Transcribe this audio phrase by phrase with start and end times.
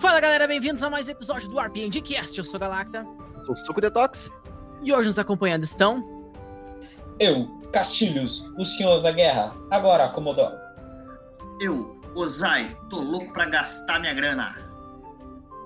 [0.00, 2.38] Fala galera, bem-vindos a mais um episódio do RPG Cast.
[2.38, 3.06] Eu sou Galacta.
[3.36, 4.30] Eu sou o Suco Detox.
[4.82, 6.04] E hoje nos acompanhando estão.
[7.18, 9.54] Eu, Castilhos, o Senhor da Guerra.
[9.70, 10.56] Agora, Comodoro.
[11.60, 14.56] Eu, Ozai, tô louco pra gastar minha grana.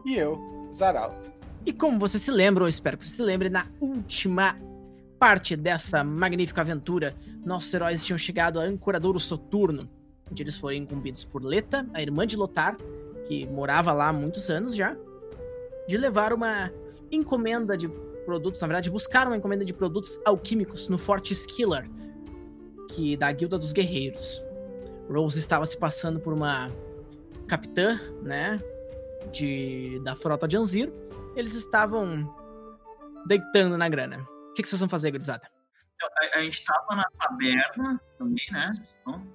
[0.04, 0.38] E eu,
[0.72, 1.30] Zaralto.
[1.64, 4.56] E como você se lembra, eu espero que você se lembre, na última
[5.22, 7.14] parte dessa magnífica aventura,
[7.46, 9.88] nossos heróis tinham chegado a Ancoradouro Soturno,
[10.28, 12.76] onde eles foram incumbidos por Leta, a irmã de Lotar,
[13.24, 14.96] que morava lá há muitos anos já,
[15.86, 16.72] de levar uma
[17.12, 17.86] encomenda de
[18.26, 21.88] produtos, na verdade, buscar uma encomenda de produtos alquímicos no Forte Skiller,
[22.90, 24.44] que da Guilda dos Guerreiros.
[25.08, 26.68] Rose estava se passando por uma
[27.46, 28.60] capitã, né,
[29.30, 30.92] de, da frota de Anzir.
[31.36, 32.28] Eles estavam
[33.24, 34.31] deitando na grana.
[34.52, 35.50] O que, que vocês vão fazer, gurizada?
[36.34, 38.72] A, a gente tava na taberna também, né?
[39.00, 39.26] Então,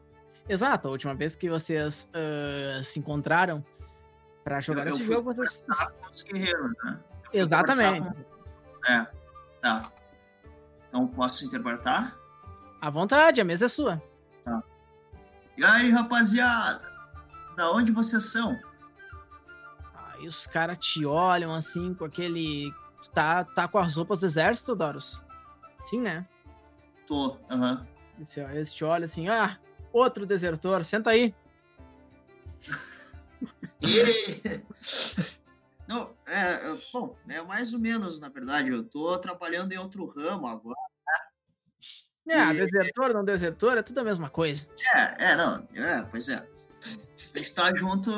[0.47, 3.65] Exato, a última vez que vocês uh, se encontraram
[4.43, 5.65] para jogar eu esse fui jogo, vocês.
[5.99, 6.99] com os guerreiros, né?
[7.33, 8.01] Eu Exatamente.
[8.01, 9.07] com- É,
[9.59, 9.91] tá.
[10.87, 12.15] Então posso interpretar?
[12.79, 14.01] À vontade, a mesa é sua.
[15.57, 16.81] E aí, rapaziada?
[17.55, 18.55] Da onde vocês são?
[19.95, 22.71] Aí os caras te olham assim com aquele.
[23.07, 25.21] Tu tá, tá com as roupas do exército, Doros?
[25.83, 26.27] Sim, né?
[27.07, 27.87] Tô, aham.
[28.17, 29.57] Eles, eles te olham assim, ah,
[29.93, 31.33] outro desertor, senta aí.
[35.87, 38.69] Não, é, é, bom, é mais ou menos, na verdade.
[38.69, 40.75] Eu tô trabalhando em outro ramo agora.
[42.27, 44.67] É, E- desertor, não desertor, é tudo a mesma coisa.
[44.93, 46.45] É, é, não, é, pois é.
[47.33, 48.11] A gente tá junto,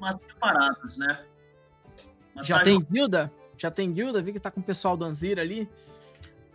[0.00, 1.26] mas separados, né?
[2.34, 3.30] Mas Já tá tem guilda?
[3.64, 4.20] Já tem guilda?
[4.20, 5.66] Vi que tá com o pessoal do Anzir ali.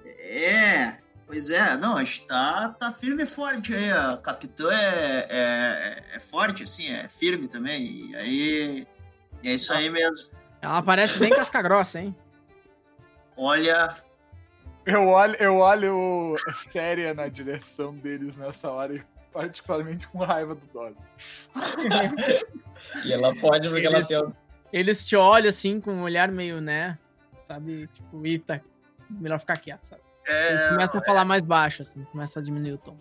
[0.05, 3.91] É, pois é, não, a gente tá, tá firme e forte aí.
[3.91, 8.11] A capitã é, é, é forte, assim, é firme também.
[8.11, 8.87] E aí.
[9.41, 10.29] E é isso aí mesmo.
[10.61, 12.15] Ela parece bem casca grossa, hein?
[13.35, 13.95] Olha,
[14.85, 16.35] Eu olho, eu olho
[16.71, 19.03] séria na direção deles nessa hora e
[19.33, 20.97] particularmente com raiva do Doris.
[23.03, 24.33] E ela pode porque ela tem o
[24.71, 26.97] Eles te olham assim com um olhar meio, né?
[27.43, 27.87] Sabe?
[27.93, 28.63] Tipo, eita,
[29.09, 30.01] melhor ficar quieto, sabe?
[30.27, 32.95] É, começam a falar mais baixo, assim, começa a diminuir o tom.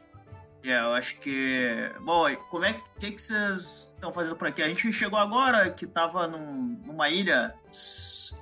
[0.64, 1.92] é, eu acho que.
[2.00, 4.62] Bom, como é que, que vocês estão fazendo por aqui?
[4.62, 7.54] A gente chegou agora que tava num- numa ilha,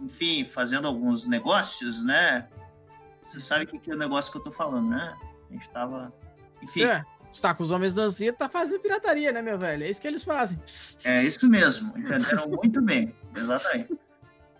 [0.01, 2.49] enfim, fazendo alguns negócios, né?
[3.21, 5.17] Você sabe o que, que é o negócio que eu tô falando, né?
[5.51, 6.13] A gente tava.
[6.63, 7.05] Enfim, É,
[7.41, 9.85] tá com os homens do Anzir, tá fazendo pirataria, né, meu velho?
[9.85, 10.59] É isso que eles fazem.
[11.05, 11.97] é isso mesmo.
[11.97, 13.15] Entenderam muito bem.
[13.35, 13.99] Exatamente.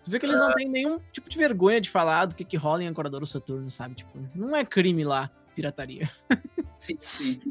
[0.03, 2.55] Tu vê que eles não têm nenhum tipo de vergonha de falar do que, que
[2.55, 3.95] rola em Ancoradouro Soturno, sabe?
[3.95, 6.09] Tipo, não é crime lá, pirataria.
[6.75, 7.41] Sim, sim.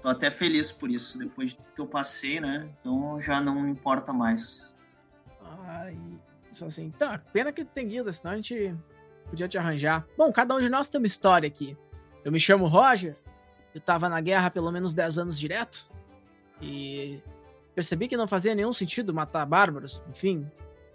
[0.00, 2.70] Tô até feliz por isso, depois de tudo que eu passei, né?
[2.78, 4.74] Então já não importa mais.
[5.66, 5.98] Ai,
[6.52, 8.74] só assim, tá, pena que tem guilda, senão a gente
[9.28, 10.06] podia te arranjar.
[10.16, 11.76] Bom, cada um de nós tem uma história aqui.
[12.24, 13.16] Eu me chamo Roger,
[13.76, 15.86] eu tava na guerra pelo menos 10 anos direto,
[16.62, 17.20] e
[17.74, 20.50] percebi que não fazia nenhum sentido matar bárbaros, enfim.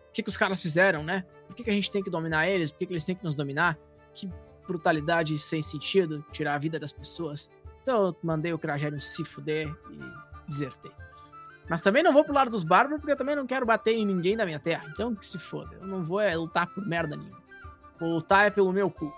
[0.10, 1.24] O que, que os caras fizeram, né?
[1.46, 2.72] Por que, que a gente tem que dominar eles?
[2.72, 3.78] Por que, que eles têm que nos dominar?
[4.16, 4.28] Que
[4.68, 7.52] brutalidade sem sentido tirar a vida das pessoas.
[7.84, 10.92] Então eu mandei o Cragério se fuder e desertei.
[11.70, 14.08] Mas também não vou pro lado dos bárbaros, porque eu também não quero bater em
[14.08, 14.90] ninguém da minha terra.
[14.92, 15.78] Então que se foda.
[15.80, 17.44] Eu não vou é, lutar por merda nenhuma.
[18.00, 19.14] Vou lutar é pelo meu cu.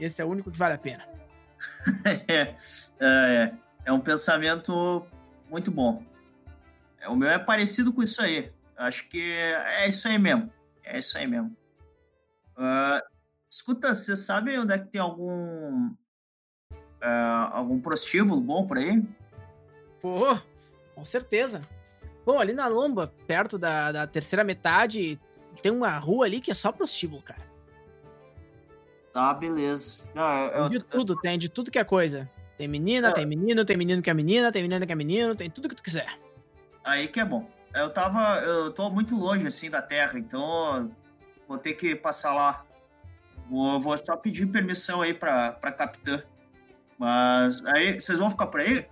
[0.00, 1.15] Esse é o único que vale a pena.
[2.28, 2.54] é,
[3.00, 5.06] é, é um pensamento
[5.48, 6.02] muito bom.
[7.00, 8.50] É, o meu é parecido com isso aí.
[8.76, 10.52] Acho que é isso aí mesmo.
[10.84, 11.56] É isso aí mesmo.
[12.56, 13.02] Ah,
[13.50, 15.94] escuta, você sabe onde é que tem algum
[17.00, 19.02] ah, algum prostíbulo bom por aí?
[20.00, 20.38] Pô,
[20.94, 21.62] com certeza.
[22.24, 25.20] Bom, ali na lomba, perto da, da terceira metade,
[25.62, 27.42] tem uma rua ali que é só prostíbulo, cara.
[29.16, 30.04] Tá, beleza.
[30.12, 30.22] Tem
[30.60, 32.30] eu- de tudo, tem de tudo que é coisa.
[32.58, 35.48] Tem menina, tem menino, tem menino que é menina, tem menina que é menino, tem
[35.48, 36.18] tudo que tu quiser.
[36.84, 37.48] Aí que é bom.
[37.74, 38.40] Eu tava.
[38.40, 40.94] Eu tô muito longe assim da Terra, então
[41.48, 42.62] vou ter que passar lá.
[43.48, 46.22] Vou, vou só pedir permissão aí pra, pra capitã.
[46.98, 48.86] Mas aí, vocês vão ficar por aí?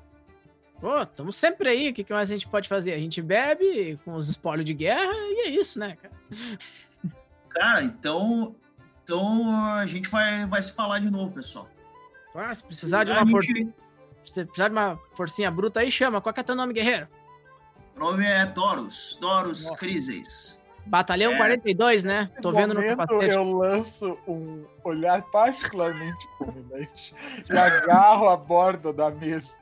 [0.81, 1.91] Pô, tamo sempre aí.
[1.91, 2.95] O que, que mais a gente pode fazer?
[2.95, 6.15] A gente bebe com os espólios de guerra e é isso, né, cara?
[7.51, 8.57] Cara, então.
[9.05, 11.67] Então a gente vai, vai se falar de novo, pessoal.
[12.35, 13.75] Ah, se precisar de uma gente- forcinha,
[14.25, 16.21] se precisar de uma forcinha bruta aí, chama.
[16.21, 17.07] Qual que é teu nome, guerreiro?
[17.95, 19.17] O nome é Doros.
[19.21, 19.79] Doros Nossa.
[19.79, 20.61] Crises.
[20.87, 21.37] Batalhão É.
[21.37, 22.31] 42, né?
[22.43, 23.33] Tô No vendo no momento, capacete.
[23.35, 27.15] eu lanço um olhar particularmente fulminante
[27.51, 29.55] e agarro a borda da mesa.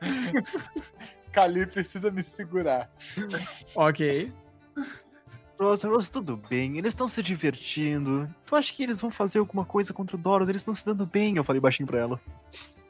[1.32, 2.90] Kali precisa me segurar.
[3.74, 4.32] Ok.
[5.58, 8.28] Rosa, Rosa, tudo bem, eles estão se divertindo.
[8.44, 10.48] Tu acha que eles vão fazer alguma coisa contra o Doros?
[10.48, 12.20] Eles estão se dando bem, eu falei baixinho pra ela.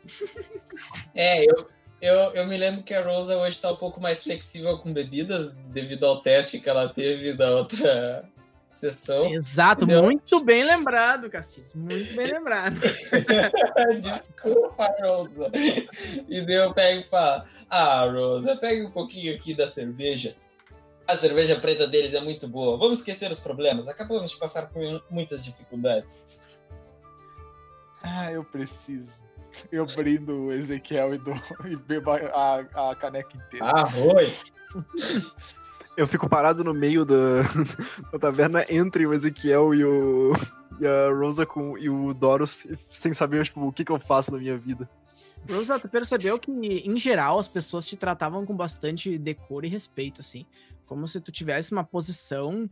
[1.14, 1.66] É, eu,
[2.02, 5.50] eu, eu me lembro que a Rosa hoje tá um pouco mais flexível com bebidas
[5.68, 8.28] devido ao teste que ela teve da outra
[8.70, 9.32] sessão.
[9.32, 10.02] Exato, Entendeu?
[10.02, 11.74] muito bem lembrado, Castilhos.
[11.74, 12.76] Muito bem lembrado.
[14.00, 15.50] Desculpa, Rosa.
[16.28, 20.36] E daí eu pego e falo: Ah, Rosa, pega um pouquinho aqui da cerveja.
[21.06, 22.76] A cerveja preta deles é muito boa.
[22.76, 23.88] Vamos esquecer os problemas.
[23.88, 26.26] Acabamos de passar por muitas dificuldades.
[28.02, 29.24] Ah, eu preciso.
[29.70, 31.34] Eu brindo o Ezequiel e, dou,
[31.66, 32.16] e bebo a,
[32.74, 33.66] a, a caneca inteira.
[33.66, 34.32] Ah, oi.
[35.96, 37.42] Eu fico parado no meio da,
[38.12, 40.32] da taverna entre o Ezequiel e, o,
[40.78, 44.32] e a Rosa com, e o Doros, sem saber tipo, o que, que eu faço
[44.32, 44.88] na minha vida.
[45.50, 50.20] Rosa, tu percebeu que, em geral, as pessoas te tratavam com bastante decoro e respeito,
[50.20, 50.44] assim.
[50.86, 52.68] Como se tu tivesse uma posição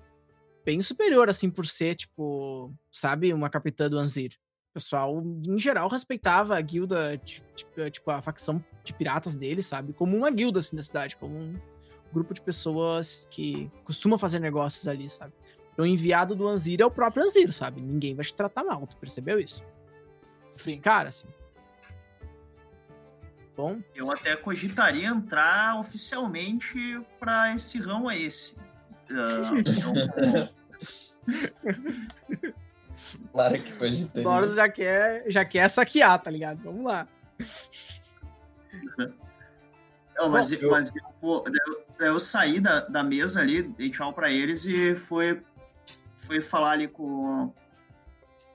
[0.65, 4.33] bem superior, assim, por ser, tipo, sabe, uma capitã do Anzir.
[4.71, 9.63] O pessoal, em geral, respeitava a guilda, ti- ti- tipo, a facção de piratas dele,
[9.63, 9.93] sabe?
[9.93, 11.61] Como uma guilda, assim, da cidade, como um
[12.13, 15.33] grupo de pessoas que costuma fazer negócios ali, sabe?
[15.73, 17.81] Então, o enviado do Anzir é o próprio Anzir, sabe?
[17.81, 19.63] Ninguém vai te tratar mal, tu percebeu isso?
[20.53, 20.81] Sim.
[20.81, 21.27] Cara, assim.
[23.57, 28.25] Bom, Eu até cogitaria entrar oficialmente pra esse ramo aí.
[28.27, 28.57] Esse.
[29.11, 30.49] Ah,
[33.33, 34.23] Claro que cogitaria.
[34.23, 36.63] Boros já quer, já quer saquear, tá ligado?
[36.63, 37.07] Vamos lá.
[40.17, 41.45] Não, mas, Bom, eu- mas eu,
[41.99, 45.43] eu, eu saí da, da mesa ali, dei tchau pra eles e foi,
[46.17, 47.53] foi falar ali com.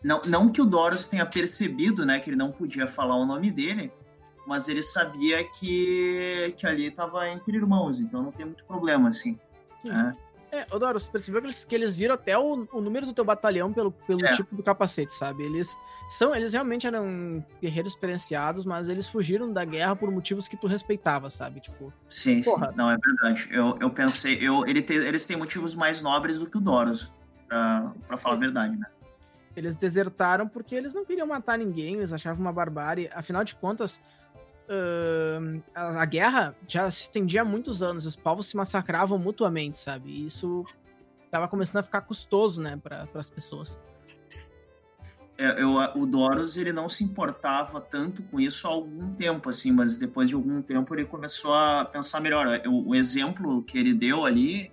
[0.01, 3.51] Não, não que o Doros tenha percebido, né, que ele não podia falar o nome
[3.51, 3.91] dele,
[4.49, 9.39] mas ele sabia que, que ali tava entre irmãos, então não tem muito problema, assim.
[9.79, 9.91] Sim.
[9.91, 10.29] É.
[10.51, 13.13] É, ô Doros, você percebeu que eles, que eles viram até o, o número do
[13.13, 14.31] teu batalhão pelo, pelo É.
[14.31, 15.43] tipo do capacete, sabe?
[15.43, 15.77] Eles
[16.09, 20.65] são, eles realmente eram guerreiros experienciados, mas eles fugiram da guerra por motivos que tu
[20.65, 21.59] respeitava, sabe?
[21.59, 22.69] Tipo, Sim, Porra.
[22.69, 22.75] sim.
[22.75, 23.47] Não, é verdade.
[23.51, 27.13] Eu, eu pensei, eu, ele tem, eles têm motivos mais nobres do que o Doros,
[27.47, 28.87] pra, pra falar a verdade, né?
[29.55, 33.09] eles desertaram porque eles não queriam matar ninguém, eles achavam uma barbárie.
[33.13, 33.99] Afinal de contas,
[34.69, 39.77] ahn, a, a guerra já se estendia há muitos anos, os povos se massacravam mutuamente,
[39.77, 40.09] sabe?
[40.09, 40.63] E isso
[41.31, 43.79] tava começando a ficar custoso, né, para as pessoas.
[45.37, 49.71] É, eu, o Doros ele não se importava tanto com isso há algum tempo, assim,
[49.71, 52.61] mas depois de algum tempo ele começou a pensar melhor.
[52.67, 54.69] O, o exemplo que ele deu ali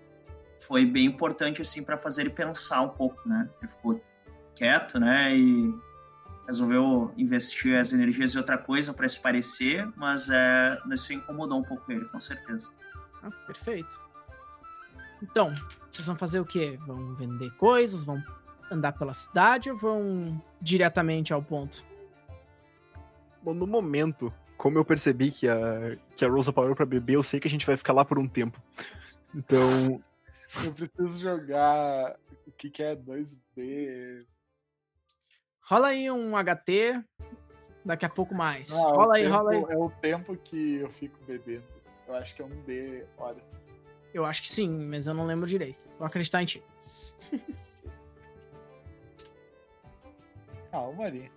[0.58, 3.48] foi bem importante assim para fazer ele pensar um pouco, né?
[3.60, 4.00] Ele ficou
[4.56, 5.37] quieto, né?
[5.37, 5.72] E
[6.46, 11.62] resolveu investir as energias em outra coisa para se parecer, mas é, isso incomodou um
[11.62, 12.72] pouco ele, com certeza.
[13.22, 14.00] Ah, perfeito.
[15.22, 15.52] Então,
[15.90, 16.78] vocês vão fazer o quê?
[16.87, 18.04] Vão vender coisas?
[18.04, 18.22] Vão
[18.70, 21.84] andar pela cidade ou vão diretamente ao ponto?
[23.43, 27.22] Bom, no momento, como eu percebi que a, que a Rosa parou pra beber, eu
[27.22, 28.60] sei que a gente vai ficar lá por um tempo.
[29.34, 30.00] Então,
[30.64, 32.16] Eu preciso jogar.
[32.46, 34.25] O que, que é 2D?
[35.68, 37.02] Rola aí um HT,
[37.84, 38.72] daqui a pouco mais.
[38.72, 39.64] Ah, rola aí, tempo- rola aí.
[39.68, 41.64] É o tempo que eu fico bebendo.
[42.06, 43.43] Eu acho que é um D horas.
[44.14, 45.88] Eu acho que sim, mas eu não lembro direito.
[45.98, 46.62] Vou acreditar em ti.
[50.72, 51.31] Ah, uma horinha.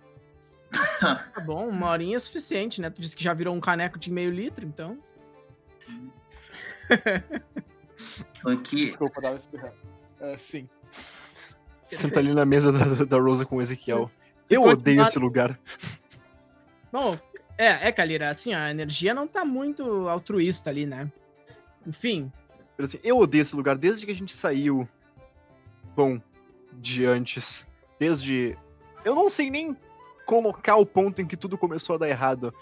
[1.00, 2.88] Tá bom, uma horinha é suficiente, né?
[2.90, 4.98] Tu disse que já virou um caneco de meio litro, então.
[8.40, 8.84] Tô aqui.
[8.86, 9.74] Desculpa, tava espirrando.
[10.20, 10.68] É, sim.
[11.86, 14.10] senta ali na mesa da, da Rosa com o Ezequiel.
[14.50, 15.58] Eu continuar- odeio esse lugar.
[16.92, 17.16] Bom,
[17.56, 21.10] é, é, Kalira, assim, a energia não tá muito altruísta ali, né?
[21.86, 22.30] Enfim,
[22.78, 24.88] assim, eu odeio esse lugar desde que a gente saiu.
[25.94, 26.20] Bom,
[26.72, 27.66] de antes.
[27.98, 28.56] Desde.
[29.04, 29.76] Eu não sei nem
[30.26, 32.54] colocar o ponto em que tudo começou a dar errado.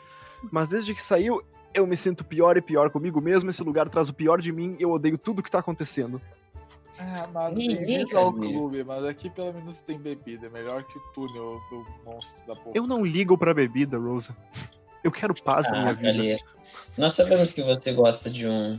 [0.50, 1.42] Mas desde que saiu,
[1.74, 3.50] eu me sinto pior e pior comigo mesmo.
[3.50, 4.76] Esse lugar traz o pior de mim.
[4.78, 6.20] Eu odeio tudo que tá acontecendo.
[7.00, 10.46] Ah, mas bem-vindo ao clube, mas aqui pelo menos tem bebida.
[10.46, 12.72] É melhor que o túnel do monstro da boca.
[12.74, 14.36] Eu não ligo pra bebida, Rosa.
[15.04, 16.12] Eu quero paz na minha Ah, vida.
[16.12, 16.38] Kalia.
[16.96, 18.78] Nós sabemos que você gosta de um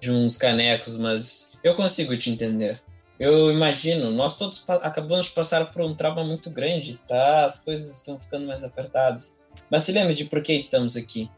[0.00, 2.82] de uns canecos, mas eu consigo te entender.
[3.18, 7.46] Eu imagino, nós todos acabamos de passar por um trauma muito grande, tá?
[7.46, 9.40] As coisas estão ficando mais apertadas.
[9.70, 11.30] Mas se lembre de por que estamos aqui.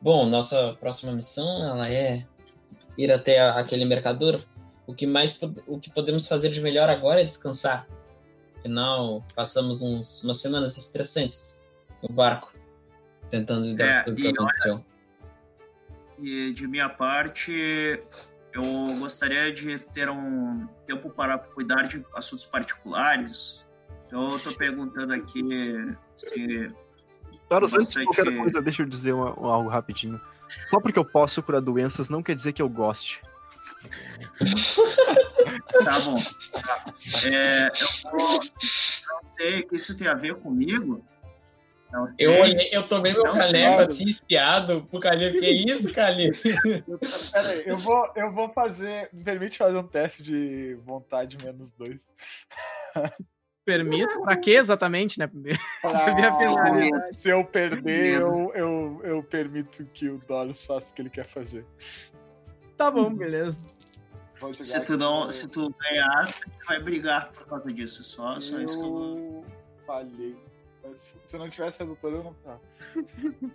[0.00, 2.22] Bom, nossa próxima missão ela é
[2.96, 4.44] ir até aquele mercador.
[4.86, 7.86] O que mais o que podemos fazer de melhor agora é descansar.
[8.58, 11.64] Afinal, passamos uns, umas semanas estressantes
[12.02, 12.52] no barco,
[13.30, 14.84] tentando lidar É, com e que olha- aconteceu.
[16.18, 18.00] E de minha parte,
[18.52, 18.64] eu
[18.98, 23.66] gostaria de ter um tempo para cuidar de assuntos particulares.
[24.06, 25.42] Então, eu tô perguntando aqui
[26.16, 26.68] se.
[27.48, 30.20] Taros, antes de Bastante- qualquer coisa, deixa eu dizer uma- um- algo rapidinho.
[30.70, 33.20] Só porque eu posso curar doenças não quer dizer que eu goste.
[35.84, 36.18] Tá bom.
[36.52, 36.94] Tá.
[37.26, 38.38] É, eu vou.
[38.38, 41.04] Não sei o que isso tem a ver comigo.
[41.92, 45.32] Não Eu, olhei, eu tomei meu Não caneco assim, espiado pro Calil.
[45.38, 46.32] Que isso, Calil?
[47.32, 49.08] Pera aí, eu vou, eu vou fazer.
[49.12, 52.08] Me permite fazer um teste de vontade menos dois.
[53.64, 54.20] Permito?
[54.22, 55.28] Pra quê exatamente, né?
[55.82, 57.18] Pra- Saber a finalidade.
[57.20, 61.26] Se eu perder, eu, eu, eu permito que o Doros faça o que ele quer
[61.26, 61.64] fazer.
[62.76, 63.60] Tá bom, beleza.
[64.62, 68.04] Se tu, não, se tu ganhar, a gente vai brigar por causa disso.
[68.04, 68.92] Só, só isso que eu.
[68.92, 69.44] Eu
[69.86, 70.36] falhei.
[71.26, 72.60] Se não tivesse redutor, eu não tava.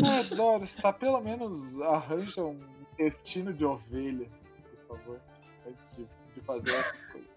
[0.03, 2.59] Ah, Doris, tá pelo menos arranja um
[2.93, 4.27] intestino de ovelha,
[4.87, 5.21] por favor.
[5.67, 7.29] Antes de, de fazer essas coisas.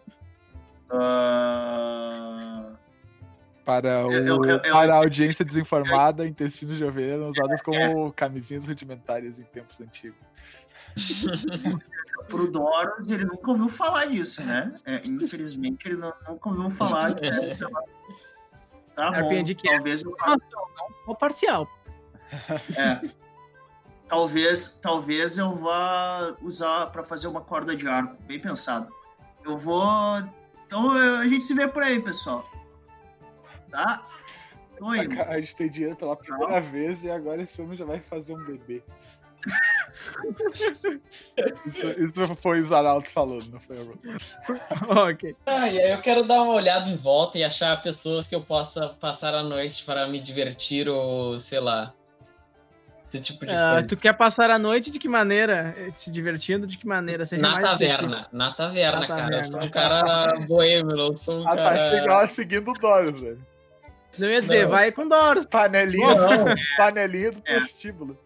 [0.92, 2.39] Ah,
[3.70, 7.62] Para, o, Eu- eu- eu- eu- para a audiência desinformada, intestinos de ovelha eram usados
[7.62, 10.18] como camisinhas rudimentares em tempos antigos.
[12.28, 14.74] pro Doros, ele nunca ouviu falar disso, né?
[14.84, 17.14] É, infelizmente, ele não- nunca ouviu falar.
[17.14, 17.30] Que
[18.92, 19.32] tá bom.
[19.32, 19.54] É.
[19.54, 20.16] Talvez eu
[21.06, 21.68] não, parcial.
[22.76, 23.08] É.
[24.08, 28.92] Talvez, talvez eu vá usar pra fazer uma corda de arco, bem pensado.
[29.44, 30.18] Eu vou.
[30.66, 32.49] Então eu- a gente se vê por aí, pessoal.
[33.70, 34.04] Tá?
[34.78, 35.20] Tô indo.
[35.22, 38.44] A gente tem dinheiro pela primeira vez e agora esse homem já vai fazer um
[38.44, 38.82] bebê.
[41.64, 43.98] isso, isso foi o Zanalto falando, não foi eu.
[45.08, 45.34] ok.
[45.46, 48.40] Ah, e aí eu quero dar uma olhada em volta e achar pessoas que eu
[48.42, 51.92] possa passar a noite para me divertir ou, sei lá.
[53.08, 53.86] Esse tipo de Ah, coisa.
[53.88, 55.74] tu quer passar a noite de que maneira?
[55.76, 57.26] Eh, Se divertindo de que maneira?
[57.26, 59.20] Seja Na mais taverna, na taverna, Na cara.
[59.22, 59.36] taverna.
[59.38, 61.90] Eu sou um cara boêmio, não sou um tá cara...
[61.90, 63.46] chegando seguindo o Doris, velho.
[64.18, 64.70] Eu ia dizer, Não.
[64.70, 65.46] vai com Doros.
[65.46, 66.54] Panelinha, Não.
[66.76, 67.56] panelinha do É.
[67.58, 68.18] prostíbulo.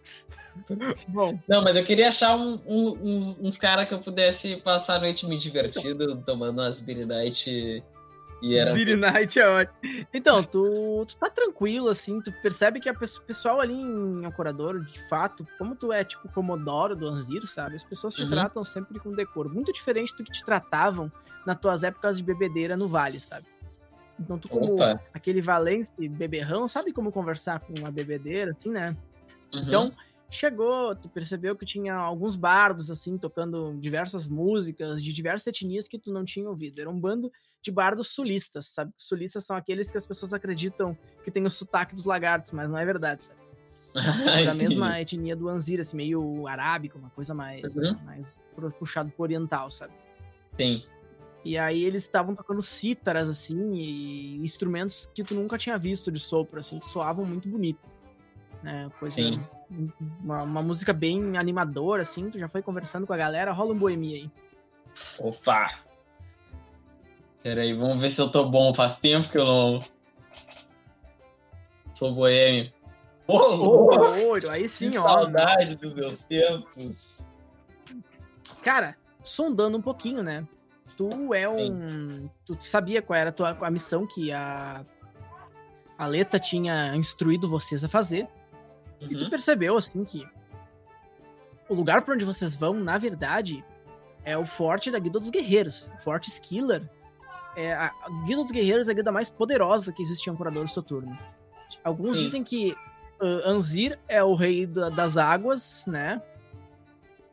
[1.08, 4.96] Bom, Não, mas eu queria achar um- um- uns, uns caras que eu pudesse passar
[4.96, 7.82] a noite me divertindo, tomando umas Beer Night
[8.40, 8.72] e era...
[8.72, 9.76] Beer Night é ótimo.
[10.14, 12.94] Então, tu, tu tá tranquilo, assim, tu percebe que o
[13.26, 17.74] pessoal ali em Ancorador, de fato, como tu é, tipo, Comodoro do Anzir, sabe?
[17.76, 18.30] As pessoas te Uhum.
[18.30, 19.50] tratam sempre com decoro.
[19.50, 21.10] Muito diferente do que te tratavam
[21.44, 23.44] nas tuas épocas de bebedeira no Vale, sabe?
[24.18, 25.00] Então, tu como Opa.
[25.12, 28.96] aquele valence beberrão, sabe como conversar com uma bebedeira, assim, né?
[29.52, 29.62] Uhum.
[29.62, 29.92] Então,
[30.30, 35.98] chegou, tu percebeu que tinha alguns bardos, assim, tocando diversas músicas de diversas etnias que
[35.98, 36.80] tu não tinha ouvido.
[36.80, 37.30] Era um bando
[37.60, 38.92] de bardos sulistas, sabe?
[38.96, 42.78] Sulistas são aqueles que as pessoas acreditam que tem o sotaque dos lagartos, mas não
[42.78, 43.40] é verdade, sabe?
[44.26, 47.98] É da mesma etnia do Anzir, assim, meio arábico, uma coisa mais, Uhum.
[48.04, 48.38] mais
[48.78, 49.92] puxado pro oriental, sabe?
[50.58, 50.84] Sim.
[51.44, 56.18] E aí eles estavam tocando cítaras, assim, e instrumentos que tu nunca tinha visto de
[56.18, 57.86] sopro, assim, que soavam muito bonito.
[58.62, 58.90] Né?
[58.98, 59.42] Coisa, Sim.
[60.22, 63.78] Uma, uma música bem animadora, assim, tu já foi conversando com a galera, rola um
[63.78, 64.30] boemia aí.
[65.18, 65.80] Opa!
[67.42, 68.72] Peraí, vamos ver se eu tô bom.
[68.72, 69.84] Faz tempo que eu não.
[71.92, 72.72] Sou boêmio.
[73.26, 74.00] Ô, louco!
[74.30, 75.02] Olho, aí sim, que ó.
[75.02, 77.28] saudade dos meus tempos.
[78.62, 80.46] Cara, sondando um pouquinho, né?
[80.96, 82.28] Tu é um.
[82.46, 84.84] Tu sabia qual era a tua a missão que a.
[85.96, 88.26] A Leta tinha instruído vocês a fazer.
[89.00, 89.30] E tu Uhum.
[89.30, 90.26] percebeu, assim, que
[91.68, 93.64] o lugar pra onde vocês vão, na verdade,
[94.24, 95.90] é o forte da Guilda dos Guerreiros.
[95.98, 96.88] O Forte Skiller.
[97.56, 97.92] É a,
[98.26, 101.16] Guilda dos Guerreiros é a guilda mais poderosa que existe em Ancorador Soturno.
[101.84, 102.24] Alguns Sim.
[102.24, 102.74] dizem que
[103.20, 106.20] ah, Anzir é o rei da- das águas, né?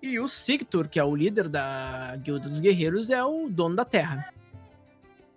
[0.02, 3.86] E o Sigtur, que é o líder da Guilda dos Guerreiros, é o dono da
[3.86, 4.34] terra.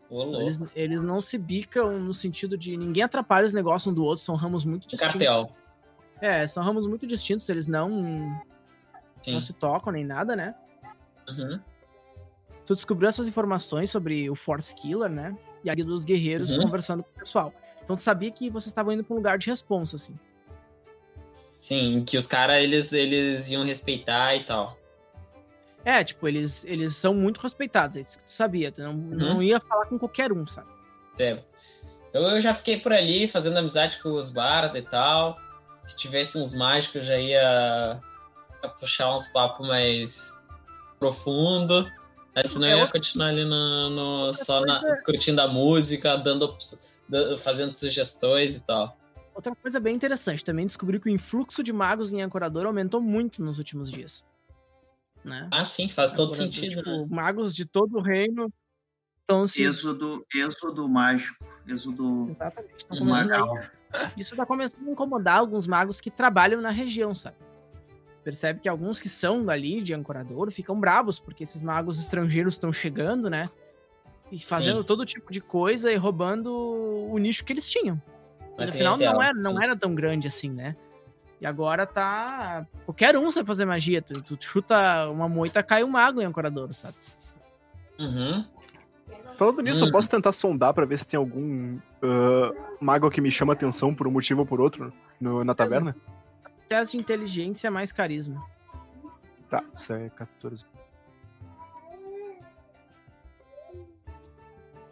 [0.09, 0.41] Ô, louco.
[0.43, 4.25] Eles, eles não se bicam no sentido de ninguém atrapalha os negócios um do outro,
[4.25, 5.07] são ramos muito distintos.
[5.07, 5.51] cartel.
[6.21, 7.91] É, são ramos muito distintos, eles não,
[9.23, 9.35] Sim.
[9.35, 10.55] não se tocam nem nada, né?
[11.29, 11.61] Uhum.
[12.65, 15.37] Tu descobriu essas informações sobre o Force Killer, né?
[15.63, 16.63] E a Guilda dos Guerreiros Uhum.
[16.63, 17.53] conversando com o pessoal.
[17.83, 20.15] Então tu sabia que vocês estavam indo pra um lugar de responsa, assim.
[21.65, 24.77] Sim, que os caras eles, eles iam respeitar e tal.
[25.83, 28.71] É, tipo, eles, eles são muito respeitados, é isso que tu sabia.
[28.71, 29.17] Tu não, Uhum.
[29.17, 30.69] não ia falar com qualquer um, sabe?
[31.17, 31.47] Certo.
[32.11, 35.39] Então eu já fiquei por ali fazendo amizade com os barda e tal.
[35.83, 37.99] Se tivesse uns mágicos, eu já ia
[38.79, 40.31] puxar uns papos mais
[40.99, 41.91] profundo.
[42.37, 46.59] Mas senão eu ia continuar ali no, no- só na- curtindo a música, dando,
[47.39, 48.99] fazendo sugestões e tal.
[49.35, 53.43] Outra coisa bem interessante, também descobriu que o influxo de magos em Ancorador aumentou muito
[53.43, 54.25] nos últimos dias.
[55.25, 55.49] Né?
[55.51, 57.07] Ah, sim, faz todo Ancorador, sentido, tipo, né?
[57.11, 58.53] magos de todo o reino
[59.21, 59.63] estão se...
[59.65, 61.45] Êxodo, êxodo mágico.
[61.67, 62.87] Êxodo Exatamente.
[62.89, 63.59] A magal.
[64.17, 67.37] Isso tá começando a incomodar alguns magos que trabalham na região, sabe?
[68.23, 72.73] Percebe que alguns que são dali de Ancorador ficam bravos, porque esses magos estrangeiros estão
[72.73, 73.45] chegando, né?
[74.31, 74.87] E fazendo Sim.
[74.87, 78.01] todo tipo de coisa e roubando o nicho que eles tinham.
[78.57, 80.77] Vai no final não era, não era tão grande assim, né?
[81.41, 82.67] E agora tá.
[82.87, 84.01] Qualquer um sabe fazer magia.
[84.01, 86.97] Tu, tu chuta uma moita, cai um mago em Ancorador, sabe?
[87.99, 88.45] Uhum.
[89.37, 89.89] Falando nisso, Hum.
[89.89, 93.93] eu posso tentar sondar pra ver se tem algum ah, mago que me chama atenção
[93.95, 95.95] por um motivo ou por outro no- na taverna?
[96.69, 98.43] Teste de inteligência mais carisma.
[99.51, 100.65] Tá, isso é 14.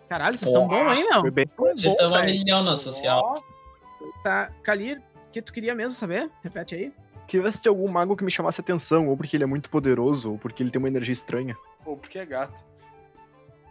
[0.09, 1.21] Caralho, vocês estão bons aí, meu?
[1.23, 1.47] Foi bem.
[1.57, 2.39] Bom, tá uma velho.
[2.39, 3.43] milhão na social.
[4.23, 6.31] Tá, Kalir, o que tu queria mesmo saber?
[6.43, 6.93] Repete aí.
[7.27, 9.71] Queria ver se tem algum mago que me chamasse atenção, ou porque ele é muito
[9.71, 11.57] poderoso, ou porque ele tem uma energia estranha.
[11.85, 12.63] Ou porque é gato.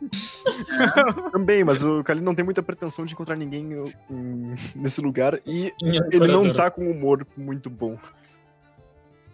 [1.31, 3.71] Também, mas o Kali não tem muita pretensão de encontrar ninguém
[4.09, 7.97] em- nesse lugar e Em ele não tá com um humor muito bom.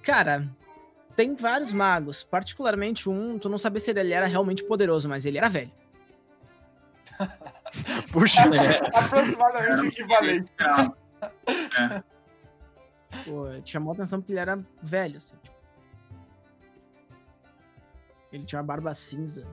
[0.04, 0.50] Cara,
[1.16, 5.38] tem vários magos, particularmente um, tu não sabia se ele era realmente poderoso, mas ele
[5.38, 5.72] era velho.
[8.12, 8.98] Puxa, É.
[8.98, 10.52] Aproximadamente equivalente.
[11.80, 12.04] É,
[13.26, 15.36] Pô, te chamou a atenção porque ele era velho, assim.
[15.42, 15.58] tipo.
[18.32, 19.48] Ele tinha uma barba cinza,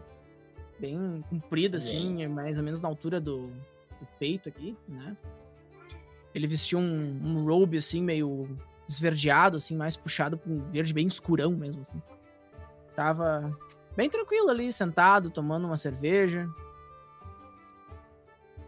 [0.79, 5.17] bem comprida, assim, mais ou menos na altura do, do peito aqui, né?
[6.35, 11.07] Ele vestia um, um robe, assim, meio esverdeado, assim, mais puxado pra um verde bem
[11.07, 12.03] escurão mesmo, assim.
[12.97, 13.57] Tava
[13.97, 16.49] bem tranquilo ali, sentado, tomando uma cerveja.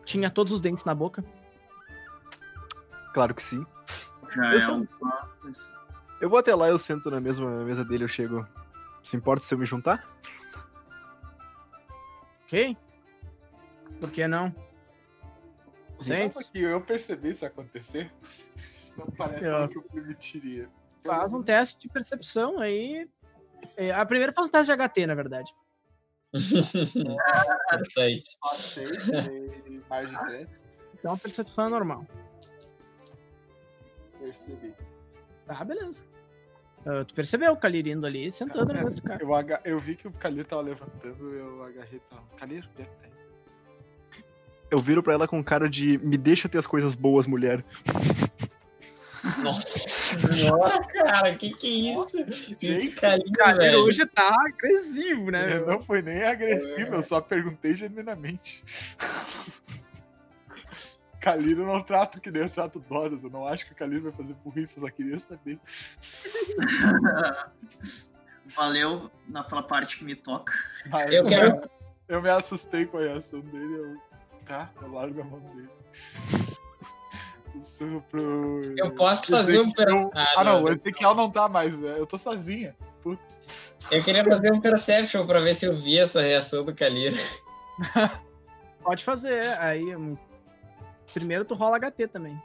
[0.06, 1.22] Tinha todos os dentes na boca.
[3.12, 3.66] claro que sim.
[4.30, 4.86] já Eu é um.
[6.20, 8.46] Eu vou até lá, eu sento na mesma mesa dele, eu chego.
[9.04, 10.06] Se importa se eu me juntar?
[12.45, 12.76] Ok?
[14.00, 14.54] Por que não?
[16.00, 18.12] Gente, que eu percebi isso acontecer.
[18.76, 20.69] Isso não parece Eu- algo que eu permitiria.
[21.04, 23.08] faz um teste de percepção aí.
[23.76, 25.52] É, A primeira faz um teste de HT, na verdade.
[27.75, 28.36] Interessante.
[29.88, 30.49] Mais de 3.
[30.99, 32.06] Então a percepção é normal.
[34.18, 34.75] Percebi.
[35.46, 36.02] Tá, beleza.
[36.84, 39.22] Ah, tu percebeu o Kalir indo ali, sentando mesa do cara.
[39.22, 42.82] Eu, aga- eu vi que o Kalir tava levantando, eu agarrei e falei, Kalir, onde
[42.82, 43.06] é que tá?
[44.70, 47.64] Eu viro pra ela com cara de me deixa ter as coisas boas, mulher.
[49.42, 52.94] Nossa senhora, cara, que que é isso?
[53.00, 53.80] Carinho, Kalir velho.
[53.84, 55.56] hoje tá agressivo, né?
[55.56, 55.66] Eu meu?
[55.66, 58.62] não foi nem agressivo, eu só perguntei genuinamente.
[61.26, 64.00] Kalir eu não trato que nem eu trato Doros, eu não acho que o Kalir
[64.00, 65.58] vai fazer burrice, eu só queria saber.
[68.54, 70.52] Valeu naquela parte que me toca.
[70.89, 71.69] Mas Eu quero.
[72.06, 73.97] eu me assustei com a reação dele, eu.
[74.47, 75.69] Tá, eu largo a mão dele.
[77.60, 78.62] Isso pro.
[78.78, 79.73] Eu posso fazer um.
[79.73, 81.97] per- Eu- Ah, Ah, não, o Ezequiel não tá mais, né?
[81.99, 82.76] Eu tô sozinha.
[83.02, 83.41] Putz.
[83.91, 87.15] Eu queria fazer um perception pra ver se eu vi essa reação do Kalir.
[88.84, 89.43] Pode fazer.
[89.58, 89.97] Aí.
[89.97, 90.17] hum,
[91.17, 92.39] Primeiro tu rola HT também.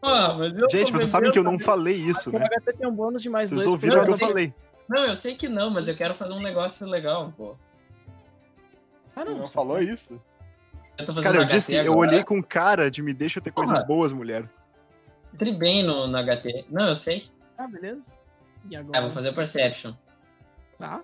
[0.00, 2.46] Ah, mas eu Gente, vocês sabem que eu não falei isso, O né?
[2.48, 3.70] HT tem um bônus de mais Vocês dois.
[3.72, 4.26] ouviram o que eu Não, sim.
[4.26, 4.54] falei.
[4.88, 7.54] Não, eu sei que não, mas eu quero fazer um negócio legal, pô.
[9.14, 9.40] Ah, não.
[9.40, 10.18] não falou isso?
[10.96, 11.98] Eu tô fazendo Cara, eu HT disse, eu agora.
[12.08, 13.86] olhei com cara de me deixa ter coisas Porra.
[13.86, 14.48] boas, mulher.
[15.34, 16.64] Entrei bem no, no HT.
[16.70, 17.28] Não, eu sei.
[17.58, 18.10] Ah, beleza.
[18.70, 19.02] E Ah, agora?
[19.02, 19.92] vou fazer o perception.
[20.78, 21.02] Tá.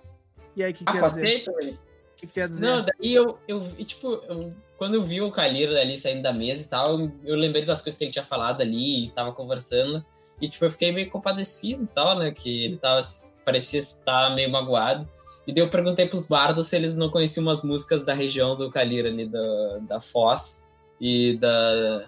[0.55, 1.21] E aí, o que, que Ah, quer dizer?
[1.21, 1.79] passei também.
[2.13, 2.65] O que, que quer dizer?
[2.65, 6.63] Não, daí eu, eu tipo, eu- quando eu vi o Caliro ali saindo da mesa
[6.63, 10.03] e tal, eu, eu lembrei das coisas que ele tinha falado ali, e tava conversando,
[10.41, 13.01] e tipo, eu fiquei meio compadecido e tal, né, que ele tava,
[13.45, 15.07] parecia estar meio magoado,
[15.47, 18.69] e daí eu perguntei pros bardos se eles não conheciam umas músicas da região do
[18.69, 20.67] Caliro ali, da, da Foz,
[20.99, 22.05] e da...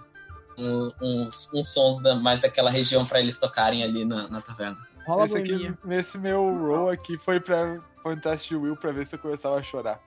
[0.57, 4.77] um- uns, uns sons da- mais daquela região pra eles tocarem ali na, na taverna.
[5.05, 8.91] Rola Esse aqui, nesse meu roll aqui foi, pra, foi um teste de Will pra
[8.91, 9.99] ver se eu começava a chorar.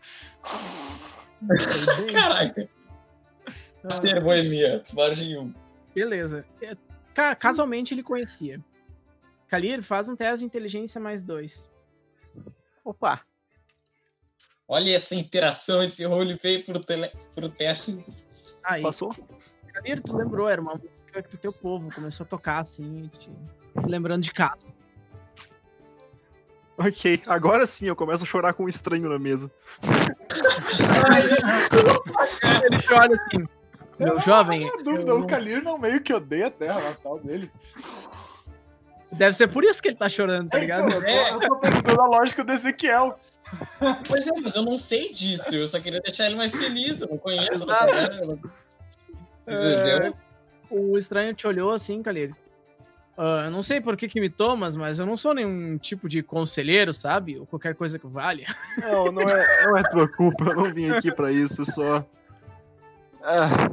[2.15, 2.69] Caraca,
[3.83, 5.53] Ah, ser boemia, margem 1.
[5.97, 6.47] Beleza.
[6.63, 6.77] É,
[7.13, 8.65] ca- Casualmente ele conhecia.
[9.49, 11.69] Kalir, faz um teste de inteligência mais dois.
[12.85, 13.23] Opa,
[14.69, 17.99] Olha essa interação, esse roleplay pro, tele, pro teste.
[18.63, 19.13] Aí, passou?
[19.75, 23.29] Kalir, tu lembrou, era uma música do teu povo, começou a tocar assim, te...
[23.89, 24.69] lembrando de casa.
[26.79, 29.51] Ok, agora sim eu começo a chorar com um estranho na mesa.
[32.65, 33.45] Ele olha assim,
[33.99, 34.61] Meu jovem.
[34.61, 37.51] Não, dúvida, eu- o Kalir não meio que odeia a terra natal dele.
[39.11, 40.87] Deve ser por isso que ele tá chorando, tá ligado?
[40.89, 43.19] Então, eu, tô, eu tô a lógica do Ezequiel.
[44.07, 45.55] Pois é, mas eu não sei disso.
[45.55, 47.01] Eu só queria deixar ele mais feliz.
[47.01, 47.65] Eu não conheço.
[47.67, 47.75] Né?
[49.49, 50.15] Entendeu?
[50.71, 52.35] O estranho te olhou assim, Kalir.
[53.19, 56.23] Eu não sei por que que me tomas, mas eu não sou nenhum tipo de
[56.23, 57.37] conselheiro, sabe?
[57.37, 58.47] Ou qualquer coisa que valha.
[58.79, 62.07] Não, não é, não é tua culpa, eu não vim aqui pra isso, só.
[63.21, 63.71] Ah,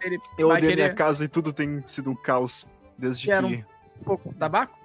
[0.00, 2.64] Ele eu odeio querer minha casa e tudo tem sido um caos
[2.96, 3.64] desde Quero que.
[4.00, 4.78] um pouco de tabaco?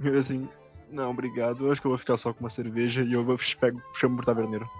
[0.00, 0.48] Eu assim,
[0.88, 1.66] não, obrigado.
[1.66, 4.18] Eu acho que eu vou ficar só com uma cerveja e eu vou pego, chamo
[4.18, 4.70] pro taverneiro.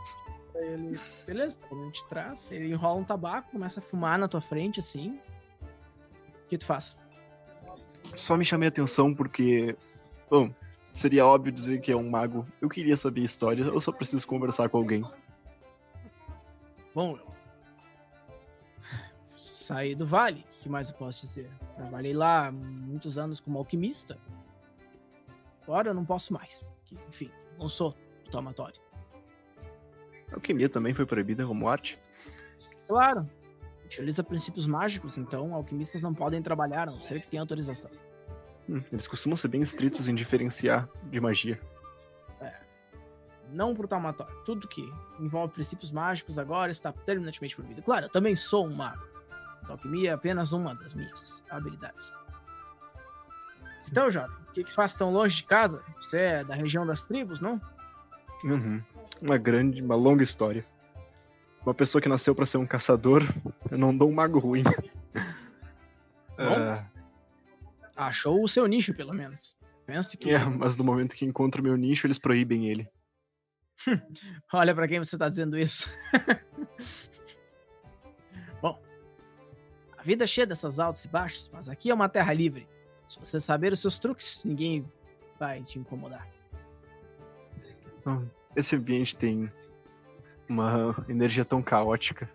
[0.54, 2.52] Ele, beleza, tá ele te traz.
[2.52, 5.18] Ele enrola um tabaco, começa a fumar na tua frente, assim.
[6.44, 6.96] O que tu faz?
[8.16, 9.76] Só me chamei a atenção porque.
[10.30, 10.50] Bom,
[10.92, 12.46] seria óbvio dizer que é um mago.
[12.60, 15.04] Eu queria saber a história, eu só preciso conversar com alguém.
[16.94, 17.36] Bom, eu
[19.34, 21.50] saí do vale, o que mais eu posso dizer?
[21.76, 24.18] Trabalhei lá muitos anos como alquimista.
[25.62, 26.60] Agora eu não posso mais.
[26.60, 27.94] porque, Enfim, não sou
[28.30, 28.80] tomatório.
[30.30, 31.98] A alquimia também foi proibida como arte.
[32.86, 33.28] Claro,
[33.84, 37.90] utiliza princípios mágicos, então alquimistas não podem trabalhar, a não ser que tenham autorização.
[38.68, 41.60] Eles costumam ser bem estritos em diferenciar de magia.
[43.52, 44.34] Não pro taumatório.
[44.44, 44.82] Tudo que
[45.20, 47.82] envolve princípios mágicos agora está terminantemente proibido.
[47.82, 49.06] Claro, eu também sou um mago.
[49.60, 52.12] Mas alquimia é apenas uma das minhas habilidades.
[53.88, 55.82] Então, jovem, o que, que faz tão longe de casa?
[56.00, 57.60] Você é da região das tribos, não?
[58.42, 58.82] Uhum.
[59.22, 60.66] Uma grande, uma longa história.
[61.64, 63.22] Uma pessoa que nasceu pra ser um caçador,
[63.70, 64.64] eu não dou um mago ruim.
[66.38, 66.84] Ah,
[67.96, 69.56] Achou o seu nicho, pelo menos.
[69.86, 70.30] Pense que.
[70.30, 72.88] é, mas no momento que encontro meu nicho, eles proíbem ele.
[74.52, 75.90] Olha pra quem você tá dizendo isso.
[78.60, 78.80] Bom,
[79.96, 82.66] a vida é cheia dessas altos e baixos, mas aqui é uma terra livre.
[83.06, 84.90] Se você saber os seus truques, ninguém
[85.38, 86.26] vai te incomodar.
[88.54, 89.50] Esse ambiente tem
[90.48, 92.30] uma energia tão caótica.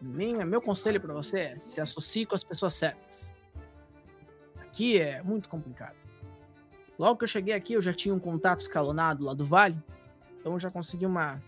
[0.00, 3.32] Minha, meu conselho pra você é se associe com as pessoas certas.
[4.72, 5.96] Aqui é muito complicado.
[6.98, 9.78] Logo que eu cheguei aqui, eu já tinha um contato escalonado lá do vale.
[10.40, 11.38] Então eu já consegui uma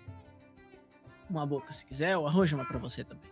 [1.28, 1.72] uma boca.
[1.72, 3.24] Se quiser, eu arranjo uma pra você também.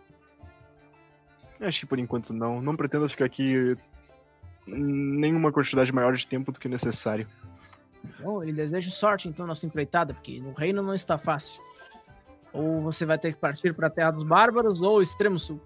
[1.61, 2.59] Acho que por enquanto não.
[2.59, 3.77] Não pretendo ficar aqui
[4.65, 7.27] nenhuma quantidade maior de tempo do que necessário.
[8.19, 11.61] Bom, ele deseja sorte então na sua empreitada, porque no reino não está fácil.
[12.51, 15.61] Ou você vai ter que partir para a Terra dos Bárbaros ou o Extremo Sul.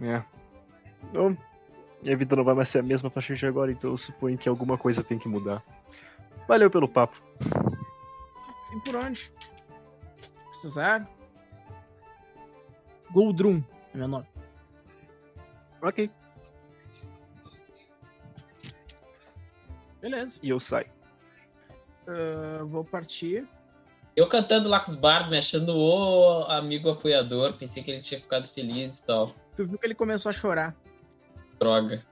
[0.00, 0.22] É.
[1.10, 1.36] Então,
[2.02, 4.38] minha vida não vai mais ser a mesma a partir de agora, então eu suponho
[4.38, 5.62] que alguma coisa tem que mudar.
[6.46, 7.20] Valeu pelo papo.
[8.68, 9.32] Tem por onde.
[10.50, 11.08] Precisar.
[13.10, 13.62] Goldrum
[13.94, 14.26] é meu nome.
[15.82, 16.10] Ok.
[20.00, 20.38] Beleza.
[20.42, 20.88] E eu saio.
[22.06, 23.46] Ah, vou partir.
[24.14, 27.52] Eu cantando lá com os bardos, me achando o amigo apoiador.
[27.54, 29.34] Pensei que ele tinha ficado feliz e tal.
[29.54, 30.74] Tu viu que ele começou a chorar.
[31.58, 32.04] Droga.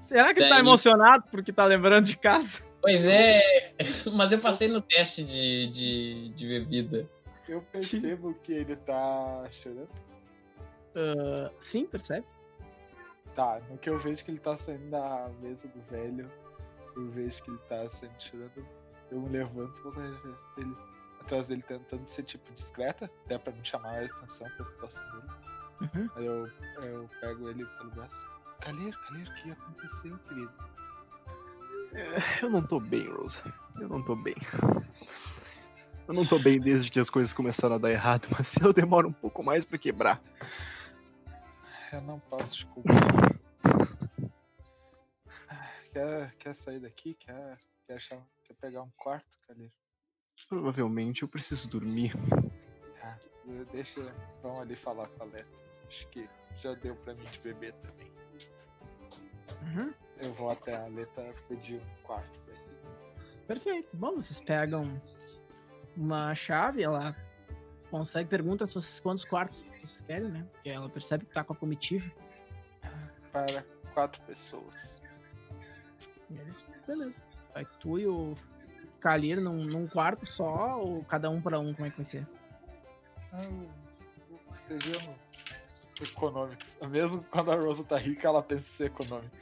[0.00, 2.62] Será que ele tá Daí- emocionado porque tá lembrando de casa?
[2.80, 3.74] Pois é,
[4.14, 7.08] mas eu passei no teste de, de, de bebida.
[7.48, 9.88] Eu percebo que ele tá chorando.
[10.94, 12.26] Ah, sim, percebe?
[13.34, 16.30] Tá, no que eu vejo que ele tá saindo da mesa do velho,
[16.96, 18.66] eu vejo que ele tá saindo chorando.
[19.10, 20.76] Eu me levanto e vou atrás dele,
[21.20, 25.32] atrás dele tentando ser tipo discreta, até pra não chamar mais atenção pra situação dele.
[25.80, 26.10] Uhum.
[26.16, 26.46] Aí eu,
[26.82, 28.26] eu pego ele pelo braço.
[28.60, 30.52] Caleiro, Caleiro, o que aconteceu, querido?
[32.42, 33.42] Eu não tô bem, Rosa.
[33.80, 34.34] Eu não tô bem.
[36.06, 39.08] Eu não tô bem desde que as coisas começaram a dar errado, mas eu demoro
[39.08, 40.22] um pouco mais pra quebrar.
[41.92, 43.34] Eu não posso te culpar.
[45.48, 47.14] Ah, Quer, quer sair daqui?
[47.14, 49.72] Quer, quer, achar, quer pegar um quarto, Caleiro?
[50.48, 52.12] Provavelmente eu preciso dormir.
[53.00, 53.18] Tá,
[53.72, 54.00] deixa.
[54.42, 55.48] Vamos ali falar com a Leta.
[55.88, 58.15] Acho que já deu pra mim de beber também.
[59.66, 59.92] Uhum.
[60.18, 62.40] Eu vou até a Leta pedir um quarto.
[63.46, 63.88] Perfeito.
[63.96, 65.00] Bom, vocês pegam
[65.96, 67.14] uma chave, ela
[67.90, 70.46] consegue pergunta se vocês quantos quartos vocês querem, né?
[70.52, 72.10] Porque ela percebe que tá com a comitiva.
[73.32, 75.00] Para quatro pessoas.
[76.30, 77.22] Eles, beleza.
[77.54, 78.36] Vai tu e o
[79.00, 82.26] Kalir num, num quarto só, ou cada um pra um, como é que vai ser?
[83.32, 83.42] Ah,
[84.66, 85.16] sejamos
[86.04, 86.76] econômicos.
[86.88, 89.36] Mesmo quando a Rosa tá rica, ela pensa em ser econômica.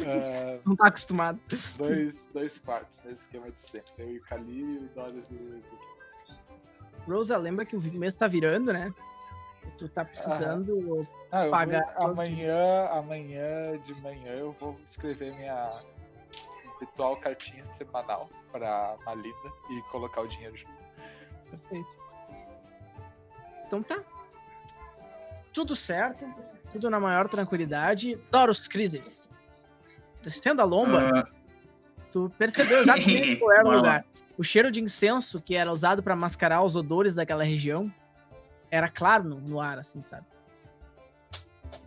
[0.00, 1.38] Ah, Não tá acostumado.
[1.76, 3.92] dois, dois quartos, mesmo esquema de sempre.
[3.98, 5.90] Eu e o Kali e o e Ezequiel.
[7.06, 8.92] Rosa, lembra que o mês tá virando, né?
[9.78, 15.82] Tu tá precisando Ah, Pagar vou, amanhã, amanhã de manhã eu vou escrever minha
[16.80, 20.72] ritual cartinha semanal pra Malinda e colocar o dinheiro junto.
[21.50, 21.98] Perfeito.
[23.66, 24.02] Então tá.
[25.52, 26.24] Tudo certo.
[26.72, 28.16] Tudo na maior tranquilidade.
[28.30, 29.28] Doros Crises.
[30.22, 31.28] Descendo a lomba, Ah,
[32.12, 34.04] tu percebeu exatamente qual era o lugar.
[34.38, 37.92] O cheiro de incenso que era usado pra mascarar os odores daquela região
[38.70, 40.26] era claro no, no ar, assim, sabe?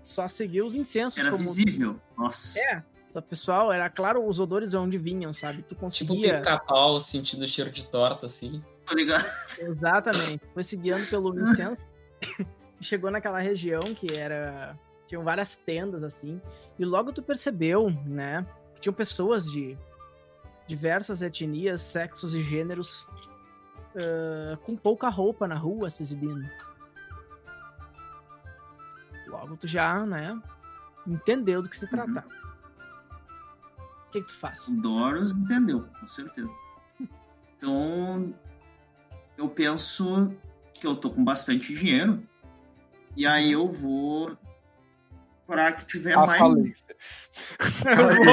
[0.01, 1.41] Só seguiu os incensos era como.
[1.41, 1.99] visível.
[2.17, 2.59] Nossa.
[2.59, 5.61] É, o pessoal, era claro os odores de onde vinham, sabe?
[5.63, 6.39] Tu Tipo conseguia.
[6.39, 8.61] pica-pau sentindo o cheiro de torta, assim.
[8.85, 9.23] Tô ligado.
[9.59, 10.41] Exatamente.
[10.53, 11.81] Foi se guiando pelo incenso
[12.83, 14.77] chegou naquela região que era.
[15.07, 16.41] Tinham várias tendas, assim.
[16.77, 18.45] E logo tu percebeu, né?
[18.75, 19.77] Que tinham pessoas de
[20.67, 23.05] diversas etnias, sexos e gêneros
[23.95, 26.47] ah, com pouca roupa na rua se exibindo.
[29.27, 30.39] Logo tu já, né?
[31.05, 32.25] Entendeu do que se tratava.
[34.07, 34.67] O que, que tu faz?
[34.67, 36.49] O Doros entendeu, com certeza.
[37.57, 38.33] Então,
[39.37, 40.31] eu penso
[40.73, 42.21] que eu tô com bastante dinheiro.
[43.15, 44.35] E aí eu vou
[45.45, 46.39] pra que tiver A mais.
[46.39, 46.95] falência.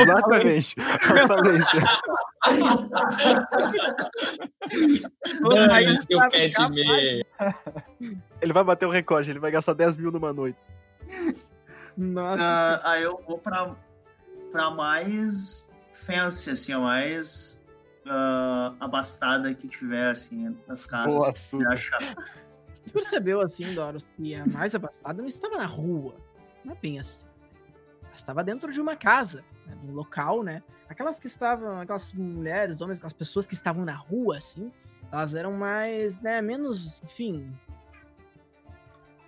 [0.02, 0.76] Exatamente.
[0.80, 1.82] A falência.
[5.42, 7.26] Dane seu pé de meia.
[8.40, 10.58] Ele vai bater o recorde, ele vai gastar 10 mil numa noite.
[11.94, 12.42] Nossa.
[12.42, 13.76] Ah, aí eu vou pra,
[14.50, 17.62] pra mais fancy, assim, a mais
[18.06, 21.12] ah, abastada que tiver, assim, nas casas.
[21.12, 22.16] Boa, quiser achar.
[22.90, 26.14] Tu percebeu assim, Doros, que a mais abastada não estava na rua.
[26.64, 27.26] Não é bem assim.
[28.04, 30.62] Ela estava dentro de uma casa, né, num local, né?
[30.88, 34.72] Aquelas que estavam, aquelas mulheres, homens, aquelas pessoas que estavam na rua, assim,
[35.12, 37.56] elas eram mais, né, menos, enfim,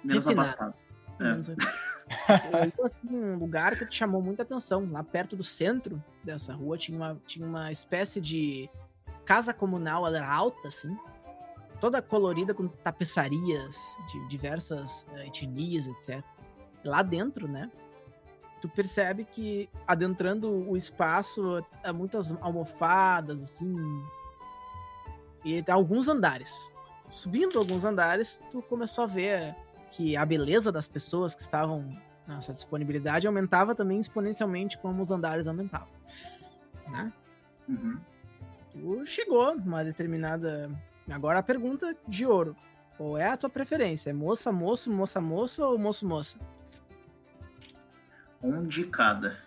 [0.04, 0.86] Menos abastadas.
[1.20, 1.24] É.
[1.24, 1.48] menos...
[2.66, 4.88] então, assim, um lugar que te chamou muita atenção.
[4.90, 8.68] Lá perto do centro dessa rua tinha uma, tinha uma espécie de
[9.24, 10.96] casa comunal, ela era alta, assim,
[11.82, 16.24] toda colorida com tapeçarias de diversas eh, etnias, etc.
[16.84, 17.68] Lá dentro, né?
[18.60, 23.74] Tu percebe que adentrando o espaço, há muitas almofadas, assim.
[25.44, 26.72] E alguns andares.
[27.08, 29.56] Subindo alguns andares, tu começou a ver
[29.90, 35.48] que a beleza das pessoas que estavam nessa disponibilidade aumentava também exponencialmente como os andares
[35.48, 35.88] aumentavam.
[36.88, 37.12] Né?
[37.68, 37.98] Uhum.
[38.70, 40.70] Tu chegou numa determinada.
[41.10, 42.56] Agora a pergunta de ouro.
[42.96, 44.10] Qual é a tua preferência?
[44.10, 46.36] É moça, moço, moça, moça ou moço, moça?
[48.42, 49.38] Um de cada.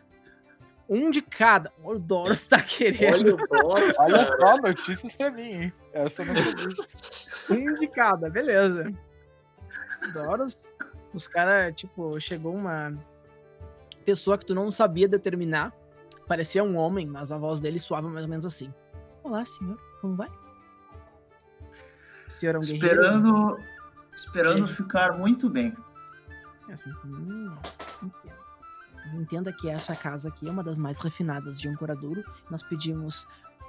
[0.89, 1.71] Um de cada.
[1.83, 3.13] O Doros tá querendo.
[3.13, 5.73] Olha o Doros, Olha só, notícias pra mim, hein?
[5.93, 6.67] Essa não sabia.
[7.49, 8.91] Um de cada, beleza.
[10.13, 10.67] Doros,
[11.13, 12.93] os caras, tipo, chegou uma
[14.05, 15.73] pessoa que tu não sabia determinar.
[16.27, 18.73] Parecia um homem, mas a voz dele soava mais ou menos assim.
[19.23, 20.29] Olá, senhor, como vai?
[22.27, 22.85] O senhor é um guerreiro?
[22.85, 23.59] Esperando,
[24.15, 25.75] esperando ficar muito bem.
[26.69, 27.55] É assim, hum,
[28.01, 28.45] entendo.
[29.21, 32.23] Entenda que essa casa aqui é uma das mais refinadas de Ancoradouro.
[32.49, 33.27] Nós pedimos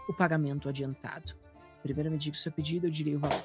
[0.08, 1.34] o pagamento adiantado.
[1.82, 3.42] Primeiro me diga o seu pedido, eu direi o valor.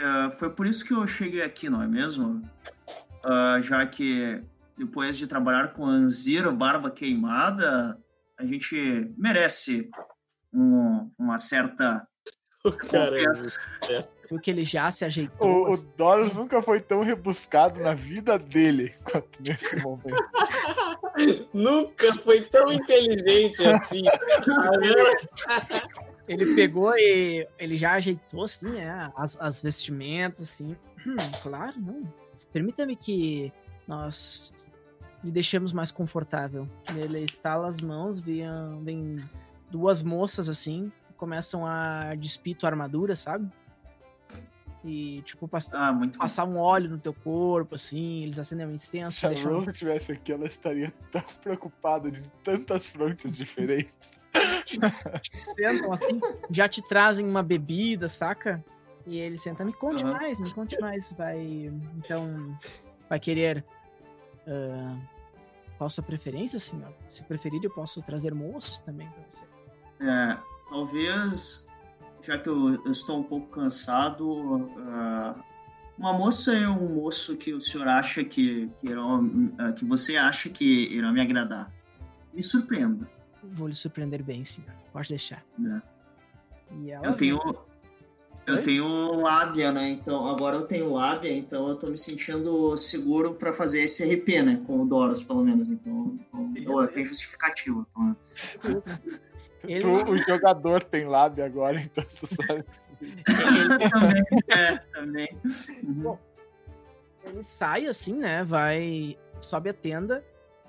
[0.00, 2.42] Ah, foi por isso que eu cheguei aqui, não é mesmo?
[3.24, 4.42] Ah, já que
[4.76, 7.98] depois de trabalhar com Anzira Barba Queimada,
[8.38, 9.90] a gente merece
[10.52, 12.06] um- uma certa
[12.66, 14.08] O cara é recompensa.
[14.30, 15.46] Viu que ele já se ajeitou.
[15.46, 20.24] O, o assim, Doros nunca foi tão rebuscado na vida dele quanto nesse momento.
[21.52, 24.02] Nunca foi tão inteligente assim.
[26.26, 30.76] Ele pegou e ele já ajeitou, assim, né, as, as vestimentas, assim.
[31.06, 32.02] Hum, claro, não.
[32.52, 33.52] Permita-me que
[33.86, 34.52] nós
[35.22, 36.68] lhe deixemos mais confortável.
[36.96, 38.44] Ele estala as mãos, vem,
[38.82, 39.16] vem
[39.70, 40.90] duas moças, assim,
[41.24, 43.50] começam a despir tua armadura, sabe?
[44.84, 49.18] E, tipo, pass- Ah, passar um óleo no teu corpo, assim, eles acendem um incenso,
[49.20, 49.50] Se a deixam...
[49.54, 54.12] Rose estivesse aqui, ela estaria tão preocupada de tantas frontes diferentes.
[55.30, 58.62] sentam assim, já te trazem uma bebida, saca?
[59.06, 60.12] E ele senta, me conte Aham.
[60.12, 61.10] mais, me conte mais.
[61.12, 61.72] Vai.
[61.96, 62.58] Então,
[63.08, 63.64] vai querer.
[64.46, 64.96] ah,
[65.78, 66.92] qual a sua preferência, senhor?
[67.08, 69.44] Se preferir, eu posso trazer moços também pra você.
[70.00, 70.36] É,
[70.68, 71.68] talvez,
[72.22, 75.34] já que eu, eu estou um pouco cansado, ah,
[75.98, 80.16] uma moça e um moço que o senhor acha que, que, irão, ah, que você
[80.16, 81.72] acha que irão me agradar.
[82.32, 83.08] Me surpreenda.
[83.42, 84.72] Vou lhe surpreender bem, senhor.
[84.92, 85.44] Pode deixar.
[86.88, 87.38] ela Eu tenho,
[88.46, 88.62] Eu Oi?
[88.62, 89.88] tenho lábia, né?
[89.88, 94.42] Então, agora eu tenho lábia, então eu tô me sentindo seguro pra fazer esse RP,
[94.42, 94.62] né?
[94.66, 95.70] Com o Doros, pelo menos.
[95.70, 96.18] Então,
[96.54, 97.86] eu, eu tenho justificativa.
[97.90, 98.16] Então,
[99.66, 102.64] Ele, Tu, o jogador tem lábia agora, então tu sabe.
[103.00, 103.22] ele-
[103.90, 105.28] também, é, também.
[105.82, 106.18] Uhum.
[107.24, 108.44] ele sai assim, né?
[108.44, 109.18] Vai.
[109.40, 110.24] Sobe a tenda.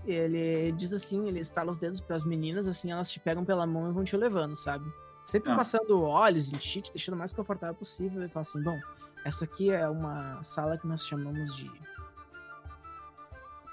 [0.06, 3.90] Ele diz assim, ele estala os dedos pras meninas, assim, elas te pegam pela mão
[3.90, 4.86] e vão te levando, sabe?
[5.26, 5.56] Sempre Tá.
[5.56, 8.22] passando olhos em ti, te deixando o mais confortável possível.
[8.24, 8.80] E fala assim, bom,
[9.24, 11.72] essa aqui é uma sala que nós chamamos de.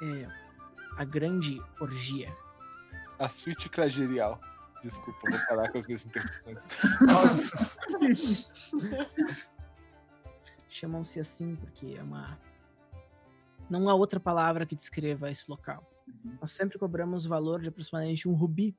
[0.03, 0.27] É,
[0.97, 2.35] a grande orgia.
[3.19, 4.41] A suíte cragerial.
[4.83, 6.59] Desculpa, vou parar com as minhas interrupções.
[10.69, 12.39] Chamam-se assim porque é uma.
[13.71, 15.89] Não há outra palavra que descreva esse local.
[16.07, 16.37] Uhum.
[16.41, 18.77] Nós sempre cobramos o valor de aproximadamente um rubi,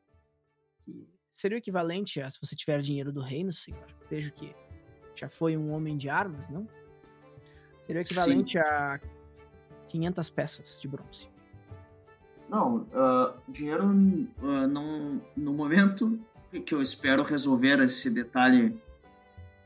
[0.83, 3.85] que seria o equivalente a se você tiver dinheiro do reino, senhor.
[4.09, 4.53] Vejo que
[5.15, 6.67] já foi um homem de armas, não?
[7.85, 8.99] Seria o equivalente a
[9.87, 11.32] 500 peças de bronze.
[12.53, 13.83] Não, ah, dinheiro
[14.43, 16.19] ah, não, no momento
[16.67, 18.79] que eu espero resolver esse detalhe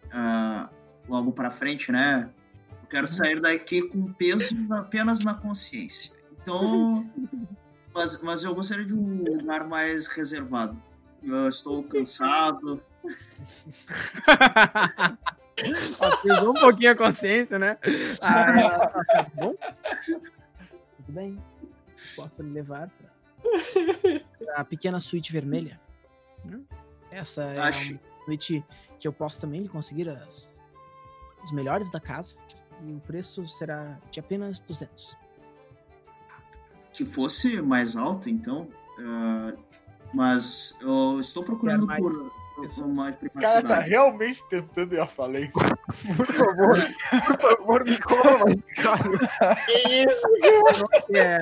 [0.09, 0.69] ah,
[1.05, 2.29] logo pra frente, né?
[2.81, 6.17] Eu quero sair daqui com peso apenas na consciência.
[6.41, 7.05] Então,
[7.93, 10.81] mas, mas eu gostaria de um lugar mais reservado.
[11.21, 12.81] Eu estou cansado.
[16.23, 17.77] Pesou um pouquinho a consciência, né?
[18.23, 19.53] Ah, tá bom?
[20.05, 20.21] Tudo
[21.09, 21.37] bem.
[22.15, 23.09] Posso lhe levar pra,
[24.61, 25.79] a pequena suíte vermelha.
[26.45, 26.63] Hum?
[27.11, 28.63] Essa é Acho- uma suíte
[28.99, 30.61] que eu posso também lhe conseguir as,
[31.43, 32.39] os melhores da casa.
[32.83, 35.17] E o preço será de apenas 200.
[36.93, 38.67] que fosse mais alta, então.
[38.99, 39.53] ah,
[40.13, 42.13] mas eu estou procurando mais por,
[42.55, 42.93] por pessoas?
[43.33, 45.53] cara tá realmente tentando ir à falência.
[46.17, 46.77] Por favor,
[47.09, 49.11] por favor, me cobra mais caro.
[49.65, 50.27] Que isso?
[51.15, 51.39] É,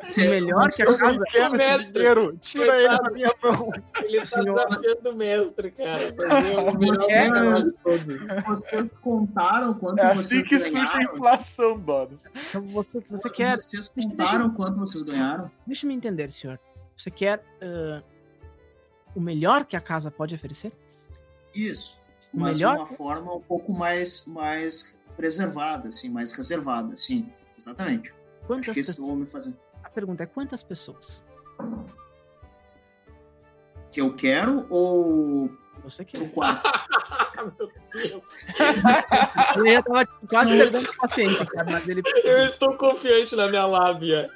[0.00, 1.18] Se- melhor que a casa.
[1.34, 1.92] esse mestre.
[1.92, 2.38] dinheiro.
[2.40, 2.80] Tira Coitado.
[2.80, 3.70] ele da minha mão.
[4.02, 4.54] Ele tá Senhor.
[4.68, 6.02] desafiando o mestre, cara.
[7.08, 8.42] É.
[8.46, 11.14] Vocês contaram quanto É vocês assim que surge a ganharam?
[11.14, 11.82] inflação.
[12.48, 13.56] Então você, você quer.
[13.58, 15.50] Vocês contaram quanto vocês ganharam?
[15.66, 16.58] Deixa eu me entender, senhor.
[16.96, 18.02] Você quer ah,
[19.14, 20.72] o melhor que a casa pode oferecer?
[21.54, 21.98] Isso.
[22.32, 22.74] O Mas melhor?
[22.74, 27.28] de uma forma um pouco mais, mais preservada, assim, mais reservada, sim.
[27.56, 28.10] Exatamente.
[28.10, 29.08] Acho Quantas que isso pessoas?
[29.08, 29.54] vão me fazer.
[29.98, 31.24] Pergunta é quantas pessoas
[33.90, 35.50] Que eu quero ou
[35.82, 36.22] você quer?
[36.22, 36.62] o quarto?
[37.58, 38.22] Meu Deus.
[39.74, 42.02] Já tava quase perdendo paciência, cara, mas ele.
[42.22, 44.30] Eu estou confiante na minha lábia.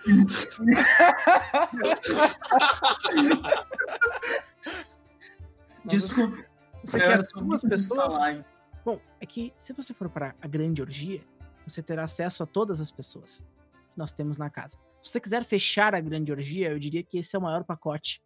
[5.85, 6.45] Desculpe,
[6.85, 8.45] Você eu quer duas pessoas?
[8.85, 11.23] Bom, é que se você for para a grande orgia,
[11.65, 13.45] você terá acesso a todas as pessoas
[13.93, 14.79] que nós temos na casa.
[15.03, 18.23] Se você quiser fechar a grande orgia, eu diria que esse é o maior pacote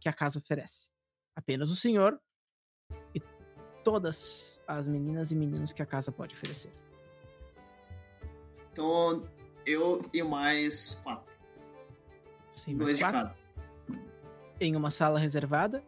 [0.00, 0.90] que a casa oferece.
[1.34, 2.18] Apenas o senhor
[3.14, 3.20] e
[3.82, 6.72] todas as meninas e meninos que a casa pode oferecer.
[8.72, 9.26] Então,
[9.66, 11.34] eu e mais quatro.
[12.50, 13.36] Sim, mais Dois de quatro, cada.
[14.60, 15.82] em uma sala reservada.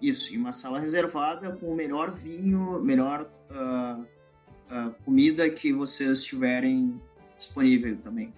[0.00, 4.00] Isso, em uma sala reservada com o melhor vinho, melhor ah,
[4.70, 7.00] ah, comida que vocês tiverem
[7.36, 8.32] disponível também.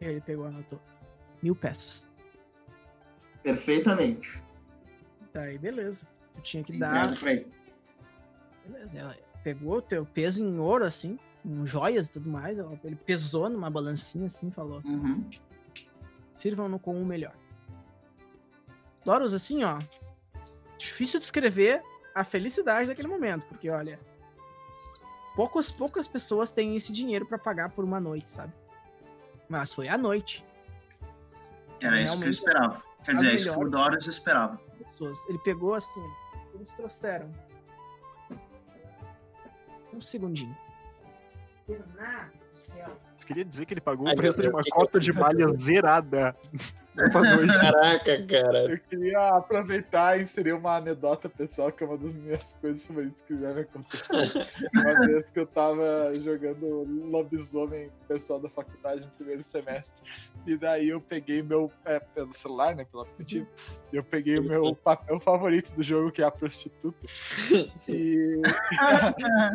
[0.00, 0.80] Ele pegou anotou.
[1.42, 2.06] Mil peças.
[3.42, 4.42] Perfeitamente.
[5.32, 6.06] Daí, beleza.
[6.34, 7.04] Eu tinha que dar.
[7.12, 7.52] Entrega pra ele.
[8.66, 12.58] Beleza, ela pegou o teu peso em ouro, assim, com joias e tudo mais.
[12.58, 15.28] ela- Ele pesou numa balancinha, assim, e falou: Uhum.
[16.34, 17.34] sirvam-no com o melhor.
[19.04, 19.78] Doros, assim, ó.
[20.76, 21.82] Difícil descrever
[22.14, 24.00] a felicidade daquele momento, porque, olha.
[25.36, 28.52] Poucas, poucas pessoas têm esse dinheiro pra pagar por uma noite, sabe?
[29.48, 30.44] Mas foi à noite.
[31.82, 32.82] Era isso que eu Realmente, esperava.
[33.04, 34.60] Quer as dizer, isso que o Doris esperava.
[34.78, 35.24] pessoas.
[35.28, 36.02] Ele pegou assim,
[36.54, 37.30] eles trouxeram.
[39.92, 40.56] Um segundinho.
[41.66, 42.96] Bernardo do céu.
[43.16, 46.36] Você queria dizer que ele pagou Ai, o preço de uma cota de malha zerada.
[46.96, 48.58] Caraca, cara.
[48.70, 53.22] Eu queria aproveitar e inserir uma anedota pessoal, que é uma das minhas coisas favoritas
[53.22, 54.46] que já me aconteceu.
[54.74, 59.94] Uma vez que eu tava jogando lobisomem com o pessoal da faculdade no primeiro semestre.
[60.46, 61.70] E daí eu peguei meu.
[61.84, 62.86] É, pelo celular, né?
[62.90, 63.46] Pelo aplicativo.
[63.92, 67.06] Eu peguei o meu papel favorito do jogo, que é a prostituta.
[67.88, 68.42] E,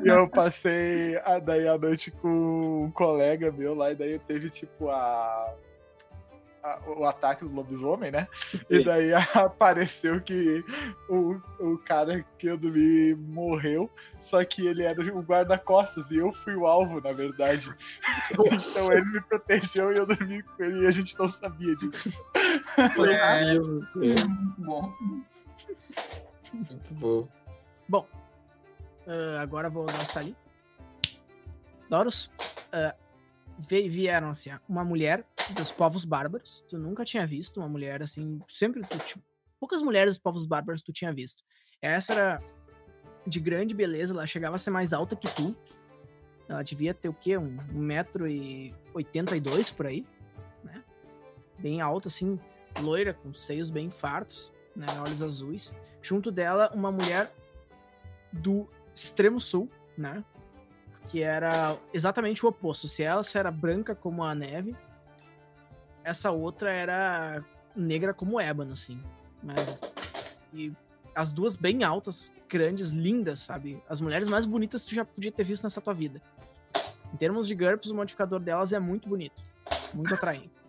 [0.03, 4.49] e eu passei a, daí a noite com um colega meu lá, e daí teve
[4.49, 5.53] tipo a.
[6.63, 8.27] a- o ataque do lobisomem, né?
[8.69, 10.63] E daí apareceu que
[11.09, 13.89] o, o cara que eu dormi morreu,
[14.19, 17.73] só que ele era o guarda-costas e eu fui o alvo, na verdade.
[18.31, 22.09] Então ele me protegeu e eu dormi com ele e a gente não sabia disso.
[22.77, 24.57] É, Muito
[26.53, 27.27] muito bom.
[27.89, 28.07] bom.
[29.07, 30.35] Ah, agora vou dar o ali.
[31.89, 32.31] Doros,
[32.71, 32.93] ve-
[33.67, 36.65] vieram assim, uma mulher dos povos bárbaros.
[36.67, 38.39] Tu nunca tinha visto uma mulher assim.
[38.47, 39.23] Sempre tu, tipo,
[39.59, 41.43] poucas mulheres dos povos bárbaros tu tinha visto.
[41.81, 42.43] Essa era
[43.25, 45.55] de grande beleza, ela chegava a ser mais alta que tu.
[46.47, 47.37] Ela devia ter o quê?
[47.37, 50.05] Um 1,82m por aí,
[50.63, 50.83] né?
[51.59, 52.39] Bem alta, assim,
[52.79, 54.87] loira, com seios bem fartos, né?
[54.99, 55.75] Olhos azuis.
[56.01, 57.31] Junto dela, uma mulher
[58.33, 60.23] do extremo sul, né?
[61.07, 62.87] Que era exatamente o oposto.
[62.87, 64.75] Se ela se era branca como a neve,
[66.03, 67.43] essa outra era
[67.75, 69.01] negra como ébano, assim.
[69.43, 69.81] Mas.
[70.53, 70.71] E
[71.15, 73.81] as duas bem altas, grandes, lindas, sabe?
[73.89, 76.21] As mulheres mais bonitas que tu já podia ter visto nessa tua vida.
[77.13, 79.43] Em termos de GURPS, o modificador delas é muito bonito.
[79.93, 80.51] Muito atraente.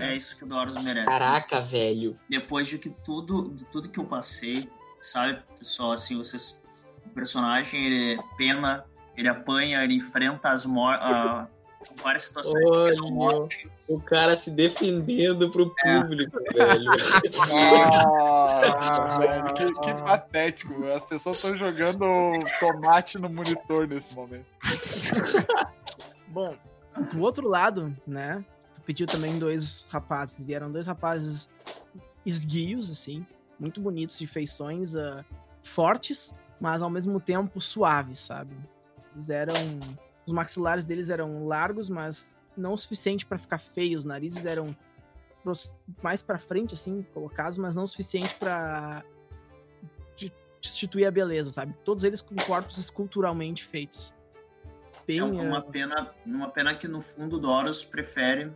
[0.00, 1.08] É isso que o Doros merece.
[1.08, 2.16] Caraca, velho.
[2.30, 4.70] Depois de que tudo, de tudo que eu passei,
[5.00, 6.64] sabe, pessoal, assim, vocês.
[7.04, 8.86] O personagem, ele pena,
[9.18, 11.48] ele apanha, ele enfrenta as ah,
[12.00, 13.00] várias situações de Olha.
[13.10, 13.68] morte.
[13.88, 16.00] O cara se defendendo pro É.
[16.00, 16.84] público, velho.
[16.84, 17.58] Nossa,
[19.18, 20.86] velho, que, que patético.
[20.86, 22.04] As pessoas estão jogando
[22.60, 24.46] tomate no monitor nesse momento.
[26.28, 26.56] Bom,
[27.12, 28.44] do outro lado, né?
[28.74, 30.46] Tu pediu também dois rapazes.
[30.46, 31.50] Vieram dois rapazes
[32.24, 33.26] esguios, assim,
[33.58, 35.24] muito bonitos, de feições ah,
[35.60, 38.54] fortes, mas ao mesmo tempo suaves, sabe?
[39.18, 39.54] Eles eram.
[40.24, 44.00] Os maxilares deles eram largos, mas não o suficiente pra ficar feios.
[44.00, 44.76] Os narizes eram
[46.02, 49.02] mais pra frente, assim, colocados, mas não o suficiente pra
[50.16, 51.74] de- destituir a beleza, sabe?
[51.84, 54.14] Todos eles com corpos esculturalmente feitos.
[55.06, 58.52] Bem, É uma ah, pena, uma pena que no fundo Doros prefere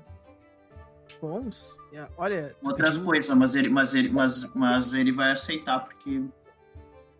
[1.20, 1.78] bons.
[1.92, 6.22] É, Olha, outras pedindo- coisas, mas ele, mas ele, mas, mas ele vai aceitar, porque.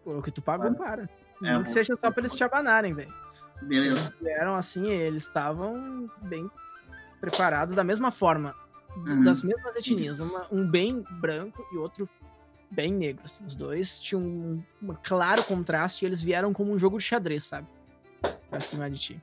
[0.05, 1.05] o que tu pagou, para.
[1.05, 1.09] É,
[1.41, 3.22] Nem que vou- seja só pra eles te abanarem, velho.
[3.67, 4.09] Beleza.
[4.09, 6.51] Eles vieram assim, eles estavam bem
[7.21, 8.55] preparados da mesma forma,
[8.97, 9.23] Uhum.
[9.25, 10.21] das mesmas etnias.
[10.21, 12.09] Uma- um bem branco e outro
[12.71, 13.23] bem negro.
[13.25, 13.45] assim.
[13.47, 17.45] Os dois tinham um, um claro contraste e eles vieram como um jogo de xadrez,
[17.45, 17.67] sabe?
[18.51, 19.23] Pra cima de ti.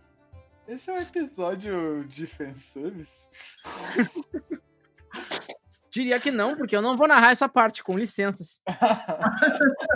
[0.67, 3.27] Esse é um episódio de fanservice?
[5.91, 8.61] Diria que não, porque eu não vou narrar essa parte, com licenças.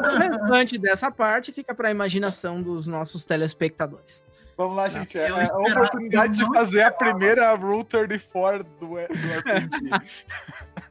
[0.03, 4.23] O restante dessa parte fica pra imaginação dos nossos telespectadores.
[4.57, 5.17] Vamos lá, gente.
[5.17, 9.89] É, é a esperava- oportunidade de fazer a primeira Rule 34 do, do RPG.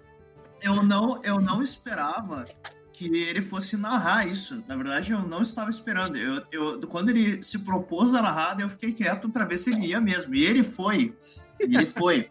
[0.65, 2.45] Eu não, eu não esperava
[2.93, 4.63] que ele fosse narrar isso.
[4.69, 6.17] Na verdade, eu não estava esperando.
[6.17, 9.87] Eu, eu, quando ele se propôs a narrar, eu fiquei quieto para ver se ele
[9.87, 10.37] ia mesmo.
[10.37, 11.17] E ele foi.
[11.59, 12.31] E ele foi.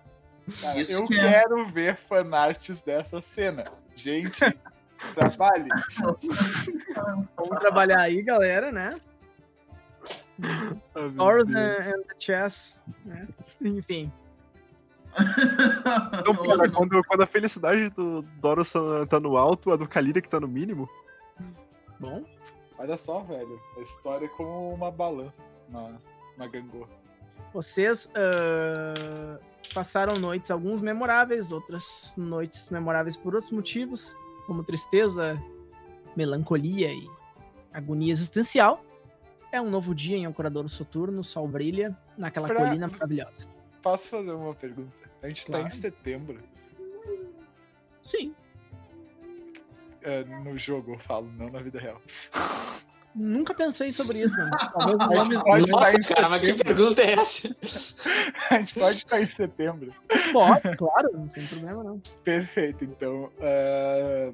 [0.61, 1.29] Cara, Isso eu que é.
[1.29, 3.65] quero ver fanarts dessa cena.
[3.97, 4.39] Gente,
[5.13, 5.67] trabalhe.
[7.35, 8.95] Vamos trabalhar aí, galera, né?
[10.95, 11.47] Ah, Deus.
[11.49, 13.27] and, and the Chess, né?
[13.61, 14.11] Enfim.
[16.19, 20.21] Então, cara, quando, quando a felicidade do Doros tá, tá no alto, a do Kalira
[20.21, 20.89] que tá no mínimo.
[21.99, 22.23] Bom,
[22.81, 23.61] Olha só, velho.
[23.77, 25.99] A história é como uma balança na,
[26.35, 26.89] na gangorra.
[27.53, 29.39] vocês ah,
[29.71, 34.15] passaram noites, alguns memoráveis, outras noites memoráveis por outros motivos,
[34.47, 35.39] como tristeza,
[36.15, 37.07] melancolia e
[37.71, 38.83] agonia existencial.
[39.51, 43.45] É um novo dia em Ancorador Soturno, o sol brilha naquela Pra- colina maravilhosa.
[43.81, 44.91] Posso fazer uma pergunta?
[45.21, 45.67] A gente tá Claro.
[45.67, 46.39] em setembro.
[48.01, 48.33] Sim,
[50.01, 52.01] é, no jogo, eu falo, não na vida real.
[53.13, 54.35] nunca pensei sobre isso.
[54.37, 54.51] Mano.
[54.73, 57.47] Talvez o A gente nome pode Nossa, estar em cara, mas que pergunta é essa?
[58.49, 59.93] A gente pode estar em setembro.
[60.33, 61.99] pode, claro, sem problema não.
[62.23, 63.29] Perfeito, então.
[63.39, 64.31] é,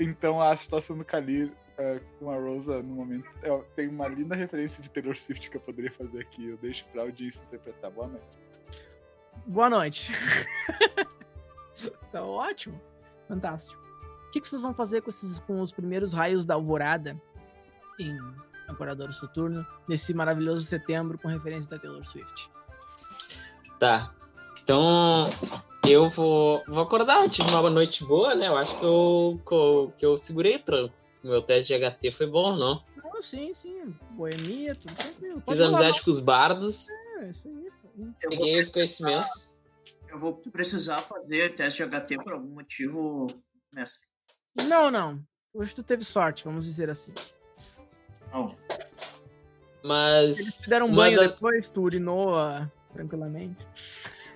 [0.00, 3.28] Então a situação do Kalir é, com a Rosa no momento.
[3.42, 6.48] é, tem uma linda referência de Taylor Swift que eu poderia fazer aqui.
[6.48, 7.90] Eu deixo pra audiência interpretar.
[7.90, 8.26] Boa noite.
[9.46, 10.12] Boa noite.
[12.12, 12.80] tá ótimo.
[13.28, 13.82] Fantástico.
[14.28, 17.20] O que, que vocês vão fazer com, esses, com os primeiros raios da alvorada
[17.98, 18.18] em
[18.68, 22.50] Ancorador Soturno, nesse maravilhoso setembro com referência da Taylor Swift?
[23.78, 24.12] Tá.
[24.62, 25.28] Então,
[25.86, 27.22] eu vou, vou acordar.
[27.22, 28.48] Eu tive uma noite boa, né?
[28.48, 31.03] Eu acho que eu, que eu, que eu segurei o tranco.
[31.24, 32.84] Meu teste de HT foi bom, não?
[33.02, 33.96] Não, sim, sim.
[34.10, 35.40] Boemia, tudo tranquilo.
[35.40, 37.22] Pode Fiz amizade com os bardos, não.
[37.22, 37.70] É, isso aí.
[38.22, 39.48] Eu peguei os conhecimentos.
[40.08, 43.26] Eu vou precisar fazer teste de HT por algum motivo,
[43.72, 44.06] mestre.
[44.68, 45.20] Não, não.
[45.52, 47.14] Hoje tu teve sorte, vamos dizer assim.
[48.32, 48.54] Não.
[49.82, 50.38] Mas.
[50.38, 53.66] Eles te deram um banho das- depois, tu urinou ah, tranquilamente.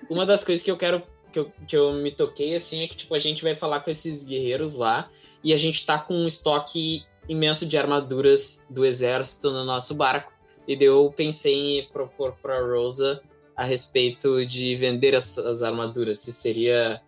[0.09, 1.03] Uma das coisas que eu quero.
[1.31, 3.91] Que eu, que eu me toquei, assim, é que, tipo, a gente vai falar com
[3.91, 5.09] esses guerreiros lá
[5.43, 10.33] e a gente tá com um estoque imenso de armaduras do exército no nosso barco.
[10.67, 13.21] E daí eu pensei em propor pra Rosa
[13.55, 16.19] a respeito de vender essas armaduras.
[16.19, 17.01] Se seria.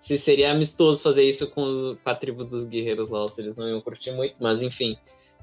[0.00, 3.56] Se seria amistoso fazer isso com, os, com a tribo dos guerreiros lá, se eles
[3.56, 4.96] não iam curtir muito, mas enfim.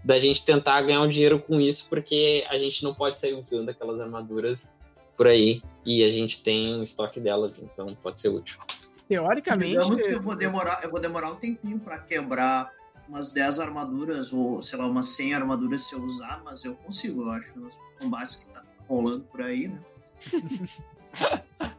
[0.03, 3.67] Da gente tentar ganhar um dinheiro com isso, porque a gente não pode sair usando
[3.67, 4.71] aquelas armaduras
[5.16, 5.61] por aí.
[5.86, 8.57] E a gente tem um estoque delas, então pode ser útil.
[9.07, 9.72] Teoricamente.
[9.72, 12.72] Digamos que eu vou demorar, eu vou demorar um tempinho pra quebrar
[13.07, 17.22] umas 10 armaduras, ou sei lá, umas 100 armaduras se eu usar, mas eu consigo,
[17.22, 19.80] eu acho, nos combates que tá rolando por aí, né?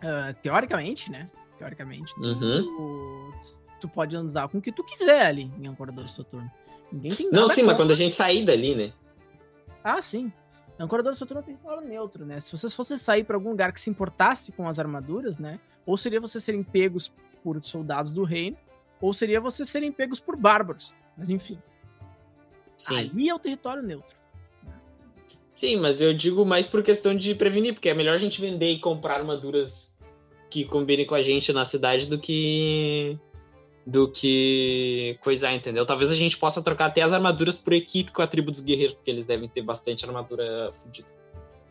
[0.00, 1.28] ah, teoricamente, né?
[1.58, 2.14] Teoricamente.
[2.18, 2.62] Uhum.
[2.62, 6.50] Tu, tu pode andar com o que tu quiser ali em Ancorador Soturno.
[6.92, 8.92] Ninguém tem Não, sim, mas quando a gente sair dali, né?
[9.82, 10.32] Ah, sim.
[10.82, 12.40] Ancorador Soturno tem território neutro, né?
[12.40, 15.60] Se vocês fossem sair pra algum lugar que se importasse com as armaduras, né?
[15.86, 17.12] Ou seria vocês serem pegos
[17.42, 18.56] por soldados do reino,
[19.00, 20.92] ou seria vocês serem pegos por bárbaros.
[21.16, 21.58] Mas enfim,
[22.76, 22.96] Sim.
[22.96, 24.16] ali é o território neutro.
[25.54, 28.70] Sim, mas eu digo mais por questão de prevenir, porque é melhor a gente vender
[28.70, 29.96] e comprar armaduras
[30.50, 33.18] que combinem com a gente na cidade do que.
[33.86, 35.84] Do que coisar, entendeu?
[35.84, 38.94] Talvez a gente possa trocar até as armaduras por equipe com a tribo dos guerreiros,
[38.94, 41.08] porque eles devem ter bastante armadura fodida.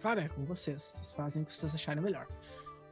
[0.02, 0.82] Claro, é com vocês.
[0.82, 2.28] Vocês fazem o que vocês acharem melhor.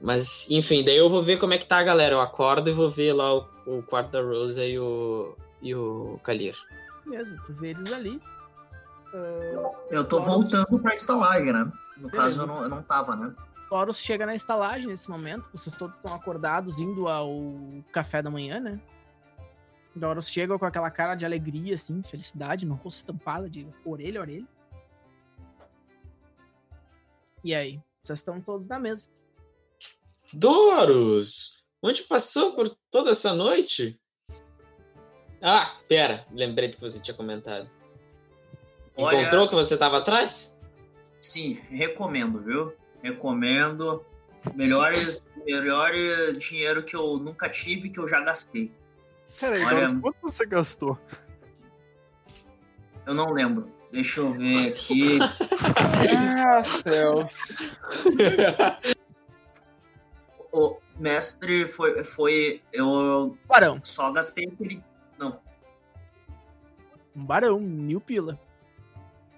[0.02, 2.16] Mas, enfim, daí eu vou ver como é que tá a galera.
[2.16, 5.36] Eu acordo e vou ver lá o, o quarto da Rosa e o.
[5.62, 6.56] e o Kalir.
[7.06, 8.22] Beleza, tu vê eles ali.
[9.90, 11.72] Eu tô voltando pra estalagem, né?
[11.98, 12.18] No Beleza.
[12.18, 13.34] caso, eu não, eu não tava, né?
[13.70, 15.50] Horus chega na estalagem nesse momento.
[15.52, 17.30] Vocês todos estão acordados, indo ao
[17.92, 18.80] café da manhã, né?
[20.06, 24.20] O Horus chega com aquela cara de alegria, assim, felicidade, no rosto estampada de orelha
[24.20, 24.48] a orelha.
[27.44, 27.82] E aí?
[28.04, 29.10] Vocês estão todos na mesa.
[30.34, 31.66] Doros!
[31.82, 34.00] Onde passou por toda essa noite?
[35.42, 37.70] Ah, pera, lembrei do que você tinha comentado.
[38.98, 40.56] Olha- Encontrou que você tava atrás?
[41.16, 42.74] Sim, recomendo, viu?
[43.02, 44.06] Recomendo.
[44.56, 45.92] Melhores, melhor
[46.38, 48.72] dinheiro que eu nunca tive, que eu já gastei.
[49.40, 50.98] Peraí, Olha- Doros, quanto você gastou?
[53.06, 53.70] Eu não lembro.
[53.92, 55.20] Deixa eu ver aqui.
[56.48, 57.34] Ah, céus.
[60.54, 62.62] o mestre foi, foi.
[62.72, 63.80] Eu Barão.
[63.84, 64.84] só gastei aquele.
[65.18, 65.40] Não,
[67.16, 68.40] Um barão, mil pila.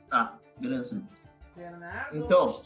[0.08, 1.04] tá, beleza.
[2.14, 2.62] Então,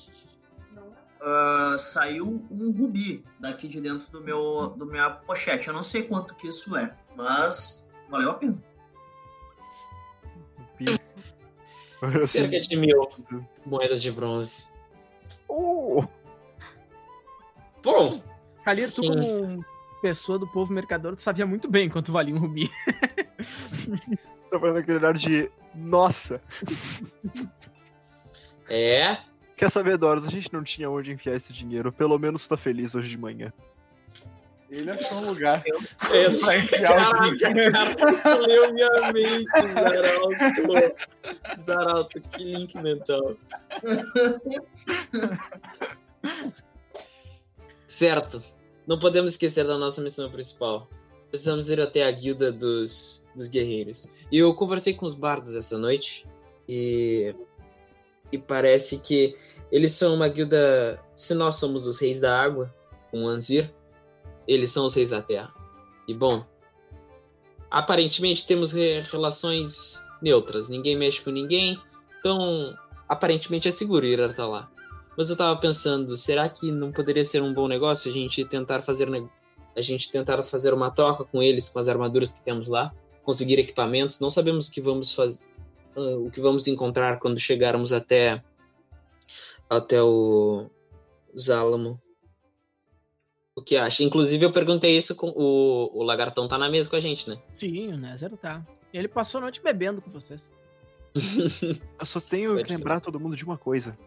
[1.26, 5.68] ah, saiu um rubi daqui de dentro do meu do minha pochete.
[5.68, 8.64] Eu não sei quanto que isso é, mas valeu a pena.
[12.28, 13.10] Cerca de mil
[13.66, 14.68] moedas de bronze.
[15.48, 16.04] oh,
[17.82, 18.22] Bom,
[18.64, 19.66] Kalir, tu como
[20.04, 22.70] pessoa do povo mercador, tu sabia muito bem quanto valia um rubi.
[24.52, 25.50] tá fazendo aquele olhar de.
[25.74, 26.40] Nossa!
[28.70, 29.18] é.
[29.56, 30.26] Quer saber, Doros?
[30.26, 31.92] A gente não tinha onde enfiar esse dinheiro.
[31.92, 33.54] Pelo menos tá feliz hoje de manhã.
[34.70, 35.64] Ele achou um lugar.
[36.12, 36.58] Esse...
[36.58, 37.72] Enfiar o Caraca,
[38.22, 40.96] cara, leu minha mente, Zaralto.
[41.64, 43.38] Zaralto, que link mental.
[47.88, 48.44] Certo.
[48.88, 50.90] Não podemos esquecer da nossa missão principal.
[51.30, 54.12] Precisamos ir até a guilda dos, dos guerreiros.
[54.32, 56.28] E eu conversei com os bardos essa noite
[56.68, 57.36] e
[58.32, 59.36] e parece que
[59.72, 61.00] eles são uma guilda.
[61.16, 62.74] Se nós somos os reis da água,
[63.12, 63.74] com Anzir,
[64.48, 65.54] eles são os reis da terra.
[66.08, 66.46] E bom,
[67.72, 70.70] aparentemente temos re- relações neutras.
[70.70, 71.80] Ninguém mexe com ninguém,
[72.20, 72.76] então
[73.08, 74.70] aparentemente é seguro ir até lá.
[75.18, 78.82] Mas eu tava pensando, será que não poderia ser um bom negócio a gente tentar
[78.82, 79.08] fazer
[79.76, 83.58] a gente tentar fazer uma troca com eles com as armaduras que temos lá, conseguir
[83.60, 84.20] equipamentos?
[84.20, 85.48] Não sabemos o que vamos fazer,
[85.96, 88.44] o que vamos encontrar quando chegarmos até
[89.70, 90.70] até o
[91.38, 92.02] Zálamo.
[93.56, 94.04] O que acha?
[94.04, 97.38] Inclusive eu perguntei isso com o, o lagartão tá na mesa com a gente, né?
[97.54, 98.66] Sim, o Nézero tá.
[98.94, 100.52] Ele passou a noite bebendo com vocês.
[101.98, 103.98] Eu só tenho Pode que lembrar todo mundo de uma coisa.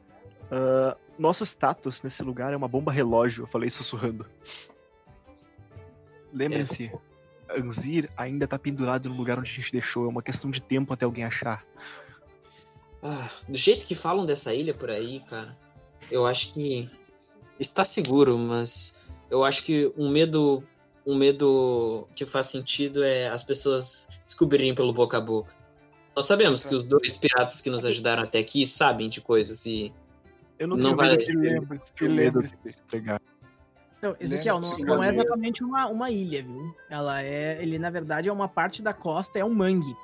[0.51, 4.27] Ah, nosso status nesse lugar é uma bomba relógio, eu falei sussurrando.
[6.33, 6.93] Lembrem-se,
[7.57, 10.93] Anzir ainda tá pendurado no lugar onde a gente deixou, é uma questão de tempo
[10.93, 11.65] até alguém achar.
[13.03, 15.57] Ah, do jeito que falam dessa ilha por aí, cara,
[16.11, 16.91] eu acho que
[17.59, 20.63] está seguro, mas eu acho que um medo,
[21.07, 25.57] um medo que faz sentido é as pessoas descobrirem pelo boca a boca.
[26.15, 29.93] Nós sabemos que os dois piratas que nos ajudaram até aqui sabem de coisas e
[30.59, 31.25] Eu não, Não tenho vai- medo
[31.95, 33.21] Que de lembre-se, que tenho
[33.99, 36.75] Então, Ezequiel, não, Lembra-se, não é exatamente uma, uma ilha, viu?
[36.89, 37.61] Ela é.
[37.61, 39.97] Ele, na verdade, é uma parte da costa, é um mangue.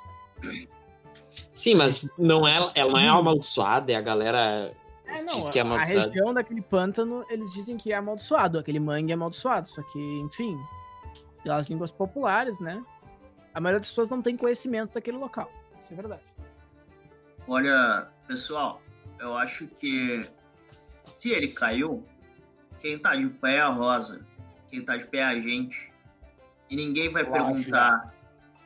[1.52, 4.74] Sim, mas não é, ela não é amaldiçoada, é a galera.
[5.06, 8.58] É, não, Diz que é a, a região daquele pântano, eles dizem que é amaldiçoado,
[8.58, 9.68] aquele mangue é amaldiçoado.
[9.68, 10.58] Só que, enfim,
[11.44, 12.84] pelas línguas populares, né?
[13.52, 15.48] A maioria das pessoas não tem conhecimento daquele local.
[15.80, 16.22] Isso é verdade.
[17.46, 18.82] Olha, pessoal,
[19.20, 20.28] eu acho que
[21.02, 22.04] se ele caiu,
[22.84, 24.26] quem tá de pé é a Rosa.
[24.68, 25.90] Quem tá de pé é a gente.
[26.68, 28.14] E ninguém vai Eu perguntar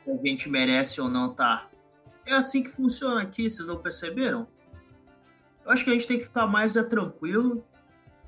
[0.03, 1.69] se a gente merece ou não tá.
[2.25, 4.45] É assim que funciona aqui, vocês não perceberam?
[5.63, 7.65] Eu acho que a gente tem que ficar mais é, tranquilo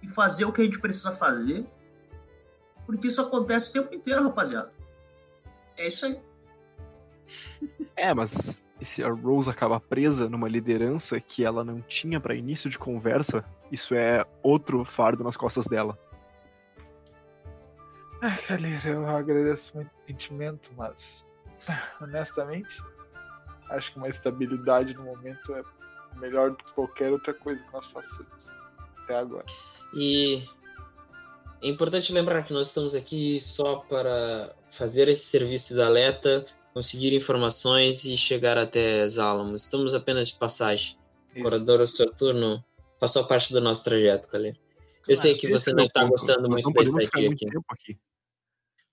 [0.02, 1.68] e fazer o que a gente precisa fazer.
[2.86, 4.72] Porque isso acontece o tempo inteiro, rapaziada.
[5.76, 6.22] É isso aí.
[7.98, 12.34] É, mas e se a Rose acaba presa numa liderança que ela não tinha pra
[12.34, 15.98] início de conversa, isso é outro fardo nas costas dela.
[18.24, 21.30] Ah, galera, eu agradeço muito o sentimento, mas
[22.02, 22.84] honestamente,
[23.70, 25.64] acho que uma estabilidade no momento é
[26.20, 28.52] melhor do que qualquer outra coisa que nós façamos
[29.04, 29.46] até agora.
[29.94, 30.44] E
[31.62, 37.14] é importante lembrar que nós estamos aqui só para fazer esse serviço da Leta, conseguir
[37.14, 39.56] informações e chegar até Zálamo.
[39.56, 40.98] Estamos apenas de passagem.
[41.36, 41.44] O.
[41.44, 42.64] Corredor Saturno
[43.00, 44.58] passou parte do nosso trajeto, Kalir.
[45.08, 46.12] Eu sei que você é não está ponto.
[46.12, 48.00] gostando Nós muito não da estadia aqui, aqui.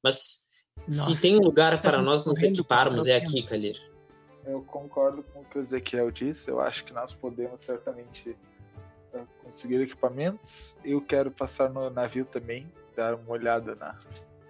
[0.03, 0.47] mas
[0.87, 3.81] Nossa, se tem um lugar tá para nós nos equiparmos é aqui, Kalir.
[4.45, 6.51] Eu concordo com o que o Ezequiel disse.
[6.51, 8.35] Eu acho que nós podemos certamente
[9.13, 10.77] eh, conseguir equipamentos.
[10.83, 12.67] Eu quero passar no navio também,
[12.97, 13.99] dar uma olhada na,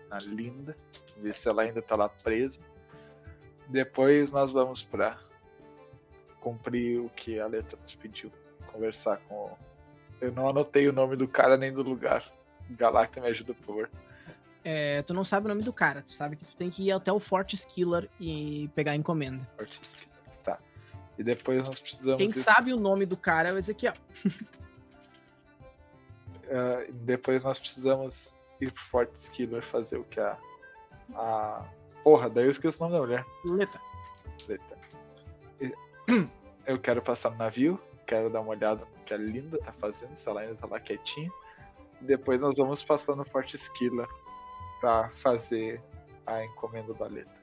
[0.08, 0.76] na Linda,
[1.16, 2.60] ver se ela ainda está lá presa.
[3.68, 5.18] Depois nós vamos para
[6.40, 8.32] cumprir o que a letra nos pediu,
[8.72, 9.34] conversar com.
[9.34, 9.58] o-
[10.20, 12.24] Eu não anotei o nome do cara nem do lugar.
[12.70, 13.90] Galacta me ajuda, por favor.
[14.64, 16.90] É, tu não sabe o nome do cara, tu sabe que tu tem que ir
[16.92, 19.48] até o Fort Skiller e pegar a encomenda.
[19.58, 20.02] Artista.
[20.42, 20.58] Tá.
[21.16, 22.18] E depois nós precisamos.
[22.18, 23.94] Quem ir- sabe o nome do cara é o Ezequiel.
[26.48, 30.36] eh, depois nós precisamos ir pro Fort Skiller fazer o que a.
[31.14, 31.64] A.
[32.08, 33.26] Porra, daí eu esqueço o nome da mulher.
[33.44, 33.78] Leta.
[35.60, 35.74] E-
[36.66, 40.16] Eu quero passar no navio, quero dar uma olhada no que a Linda tá fazendo,
[40.16, 41.30] se ela ainda tá lá quietinha.
[42.00, 44.08] Depois nós vamos passar no Fort Skiller
[44.80, 45.82] pra fazer
[46.26, 47.38] a encomenda da letra.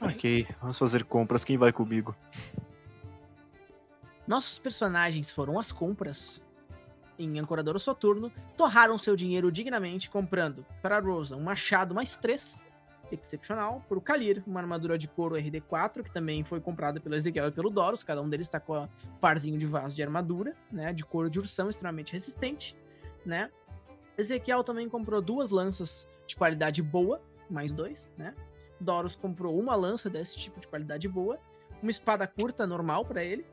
[0.00, 1.44] Ok, vamos fazer compras.
[1.44, 2.16] Quem vai comigo?
[4.26, 6.42] Nossos personagens foram às compras
[7.18, 12.62] em Ancoradouro Soturno, torraram seu dinheiro dignamente comprando para Rosa um machado mais 3,
[13.10, 17.48] excepcional, para o Kalir, uma armadura de couro RD4, que também foi comprada pelo Ezequiel
[17.48, 18.88] e pelo Doros, cada um deles está com um
[19.20, 22.76] parzinho de vaso de armadura, né, de couro de ursão extremamente resistente,
[23.24, 23.50] né.
[24.16, 28.34] Ezequiel também comprou duas lanças de qualidade boa, mais dois, né.
[28.80, 31.38] Doros comprou uma lança desse tipo de qualidade boa,
[31.82, 33.46] uma espada curta normal para ele,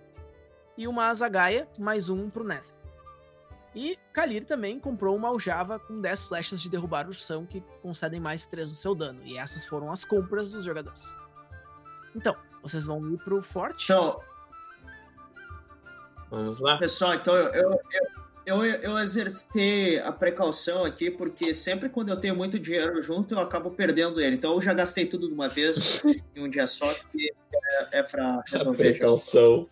[0.78, 2.74] e uma azagaia, mais um pro Nessa.
[3.76, 8.46] E Kalir também comprou uma aljava com 10 flechas de derrubar ursão que concedem mais
[8.46, 9.22] 3 no seu dano.
[9.26, 11.14] E essas foram as compras dos jogadores.
[12.16, 13.84] Então, vocês vão ir pro forte.
[13.92, 14.22] Então,
[16.30, 16.78] Vamos lá?
[16.78, 17.80] Pessoal, então eu, eu,
[18.46, 23.40] eu, eu, exercitei a precaução aqui, porque sempre quando eu tenho muito dinheiro junto, eu
[23.40, 24.36] acabo perdendo ele.
[24.36, 26.04] Então eu já gastei tudo de uma vez
[26.36, 29.70] em um dia só, que é, é pra A precaução.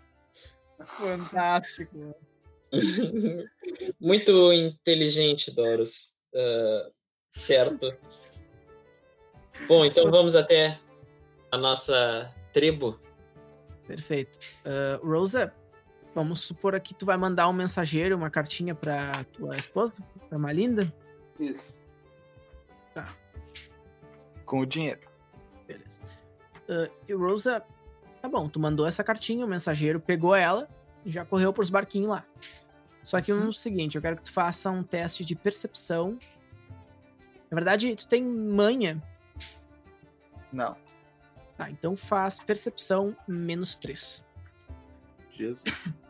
[0.98, 2.16] Fantástico.
[4.00, 6.18] Muito inteligente, Doros.
[6.36, 6.90] Ah,
[7.32, 7.96] certo.
[9.68, 10.80] Bom, então vamos até
[11.52, 13.00] a nossa tribo.
[13.88, 14.40] Perfeito.
[14.66, 15.54] Ah, Rosa,
[16.16, 20.38] vamos supor aqui que tu vai mandar um mensageiro, uma cartinha pra tua esposa, pra
[20.40, 20.92] Malinda.
[21.40, 21.84] Isso.
[22.94, 23.16] Tá.
[24.46, 25.02] Com o dinheiro.
[25.68, 26.00] Beleza.
[26.68, 27.64] Ah, e Rosa,
[28.22, 30.68] tá bom, tu mandou essa cartinha, o mensageiro pegou ela
[31.06, 32.26] e já correu pros barquinhos lá.
[33.04, 36.18] Só que o seguinte, eu quero que tu faça um teste de percepção.
[37.52, 39.02] Na verdade, tu tem manha.
[40.52, 40.76] Não.
[41.58, 44.26] Tá, então faz percepção menos 3.
[45.32, 45.64] Jesus.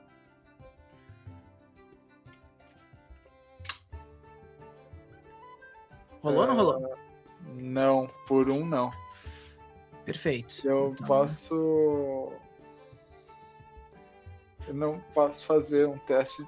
[6.22, 6.98] Rolou ou não rolou?
[7.56, 8.92] Não, por um não.
[10.06, 10.66] Perfeito.
[10.66, 12.32] Eu Então, posso.
[14.66, 16.48] Eu não posso fazer um teste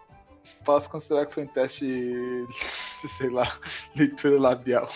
[0.64, 3.60] Posso considerar que foi um teste de, sei lá,
[3.96, 4.90] leitura labial.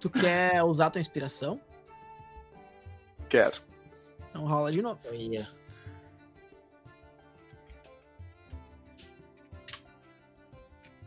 [0.00, 1.60] Tu quer usar tua inspiração?
[3.28, 3.60] Quero.
[4.28, 5.00] Então rola de novo.
[5.08, 5.48] Olha.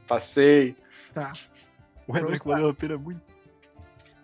[0.08, 0.76] Passei.
[1.14, 1.34] Tá.
[2.08, 3.22] O Renan Vamos que valeu a pena muito.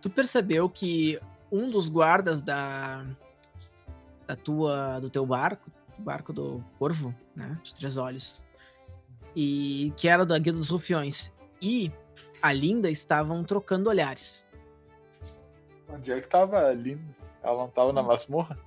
[0.01, 1.19] Tu percebeu que
[1.51, 3.05] um dos guardas da
[4.27, 8.43] da tua do teu barco, do barco do Corvo, né, de três olhos,
[9.35, 11.91] e que era da Guilda dos Rufiões, e
[12.41, 14.45] a Linda estavam trocando olhares.
[15.89, 17.03] Onde é que tava a Linda?
[17.43, 18.57] Ela não tava na masmorra?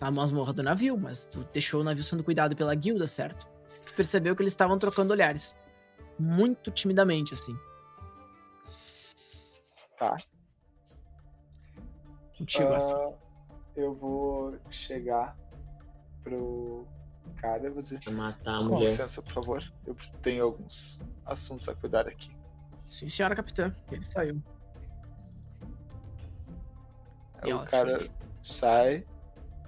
[0.00, 3.46] Na masmorra do navio, mas tu deixou o navio sendo cuidado pela guilda, certo?
[3.86, 5.54] Tu percebeu que eles estavam trocando olhares.
[6.18, 7.56] Muito timidamente, assim.
[9.98, 10.16] Tá.
[12.36, 12.94] Contigo, Ah, assim.
[13.76, 15.36] eu vou chegar
[16.22, 16.86] pro
[17.36, 18.00] cara dizer.
[18.00, 18.90] Pra matar a Com mulher.
[18.90, 19.72] licença, por favor.
[19.86, 22.34] Eu tenho alguns assuntos a cuidar aqui.
[22.86, 23.74] Sim, senhora capitã.
[23.90, 24.42] Ele saiu.
[27.42, 28.08] Aí o cara
[28.42, 29.06] sai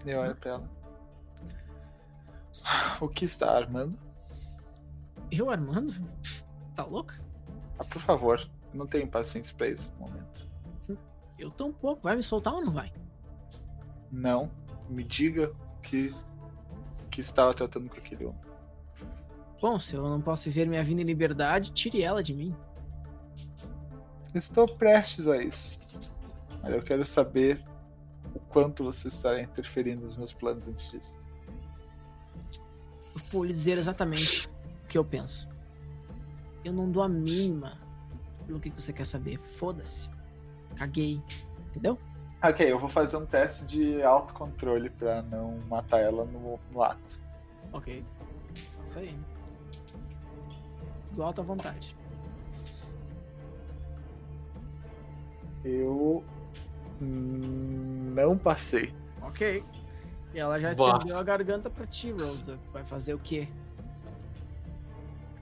[0.05, 0.71] e olha pra ela.
[3.01, 3.99] O que está armando?
[5.31, 5.93] Eu, Armando?
[6.75, 7.15] Tá louca?
[7.79, 8.41] Ah, por favor,
[8.73, 10.49] eu não tenho paciência pra esse momento.
[11.39, 12.03] Eu tão pouco.
[12.03, 12.93] Vai me soltar ou não vai?
[14.11, 14.51] Não,
[14.89, 15.53] me diga
[15.83, 16.15] que
[17.17, 18.41] que estava tratando com aquele homem.
[19.59, 22.55] Bom, se eu não posso viver minha vida em liberdade, tire ela de mim.
[24.35, 25.81] Estou prestes a isso.
[26.63, 27.65] Mas eu quero saber
[28.35, 31.19] o quanto você está interferindo nos meus planos antes disso.
[33.15, 34.47] Eu vou lhe dizer exatamente
[34.85, 35.49] o que eu penso.
[36.63, 37.81] Eu não dou a mínima
[38.47, 39.39] pelo que você quer saber.
[39.39, 40.11] Foda-se.
[40.77, 41.19] Caguei.
[41.71, 41.99] Entendeu?
[42.43, 47.21] Ok, eu vou fazer um teste de autocontrole pra não matar ela no, no ato.
[47.73, 48.05] Ok.
[48.85, 49.19] Isso aí.
[51.13, 51.97] Do alta vontade.
[55.65, 56.23] Eu
[57.01, 58.95] não passei.
[59.23, 59.65] Ok.
[60.35, 60.93] E ela já Vá.
[60.93, 62.59] estendeu a garganta pra ti, Rosa.
[62.73, 63.49] Vai fazer o quê?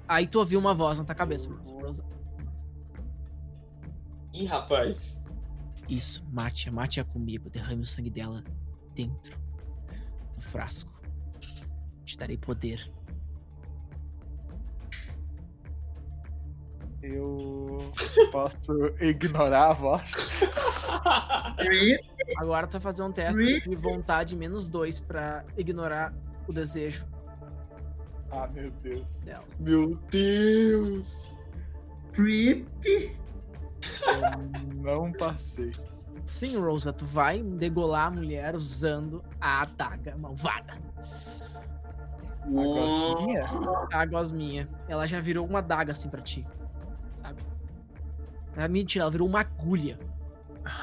[0.06, 1.72] Aí tu ouviu uma voz na tua cabeça, Rosa.
[1.72, 2.04] Rosa.
[4.32, 5.23] Ih, rapaz.
[5.88, 7.50] Isso, mate-a, mate-a comigo.
[7.50, 8.42] Derrame o sangue dela
[8.94, 9.36] dentro
[10.36, 10.92] do frasco.
[12.04, 12.90] Te darei poder.
[17.02, 17.92] Eu
[18.32, 20.10] posso ignorar a voz.
[22.38, 26.14] Agora tu vai fazer um teste de vontade menos dois pra ignorar
[26.48, 27.04] o desejo
[28.30, 29.06] Ah, meu Deus.
[29.22, 29.44] dela.
[29.60, 31.36] Meu Deus.
[32.12, 32.66] Creep.
[34.84, 35.72] Eu não passei.
[36.26, 40.78] Sim, Rosa, tu vai degolar a mulher usando a adaga malvada.
[42.46, 43.42] Gosminha?
[43.92, 44.68] A gosminha.
[44.88, 46.46] Ela já virou uma adaga assim pra ti.
[47.22, 47.42] Sabe?
[48.56, 49.98] Ah, mentira, ela virou uma agulha.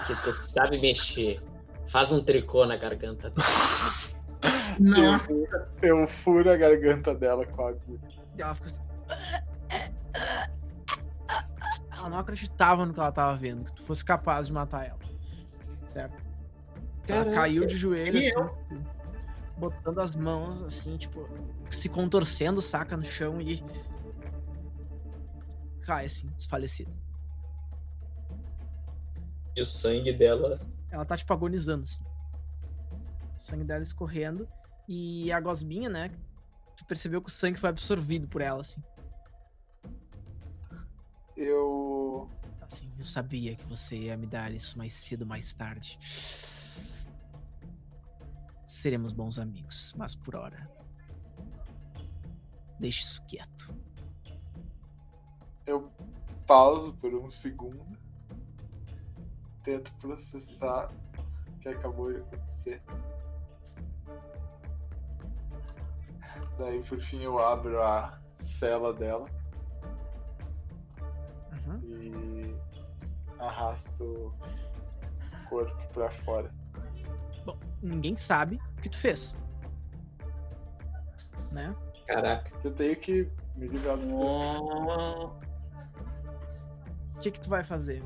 [0.06, 1.42] Que tu sabe mexer.
[1.88, 3.48] Faz um tricô na garganta dela.
[4.80, 5.32] Nossa,
[5.82, 8.00] Eu furo a garganta dela com a agulha.
[8.38, 8.82] E ela fica assim.
[12.02, 15.00] Ela não acreditava no que ela tava vendo, que tu fosse capaz de matar ela.
[15.86, 16.14] Certo?
[17.08, 17.32] Ela Caraca.
[17.36, 18.84] caiu de joelho, E assim,
[19.56, 21.24] botando as mãos, assim, tipo,
[21.70, 23.64] se contorcendo, saca, no chão e.
[25.82, 26.92] Cai, assim, desfalecida.
[29.56, 30.60] E o sangue dela.
[30.90, 32.04] Ela tá, tipo, agonizando, assim.
[33.38, 34.48] O sangue dela escorrendo.
[34.88, 36.12] E a gosminha, né?
[36.76, 38.82] Tu percebeu que o sangue foi absorvido por ela, assim.
[41.38, 41.91] Eu.
[42.72, 46.00] Assim, eu sabia que você ia me dar isso mais cedo mais tarde.
[48.66, 50.72] Seremos bons amigos, mas por hora.
[52.80, 53.76] Deixe isso quieto.
[55.66, 55.92] Eu
[56.48, 57.86] pauso por um segundo.
[59.66, 60.90] Tento processar
[61.50, 62.82] o que acabou de acontecer.
[66.58, 69.41] Daí por fim eu abro a cela dela
[73.42, 74.34] arrasto o
[75.50, 76.52] corpo pra fora.
[77.82, 79.38] Ninguém sabe o que tu fez.
[81.52, 81.76] Né?
[82.06, 82.52] Caraca.
[82.64, 84.16] Eu tenho que me livrar do.
[87.16, 88.04] O que que tu vai fazer?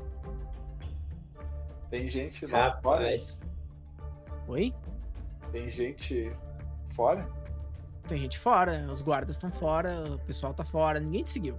[1.90, 3.04] Tem gente lá fora?
[3.04, 3.42] Rapaz.
[4.48, 4.74] Oi?
[5.52, 6.32] Tem gente
[6.94, 7.28] fora?
[8.08, 11.58] Tem gente fora, os guardas estão fora, o pessoal tá fora, ninguém te seguiu.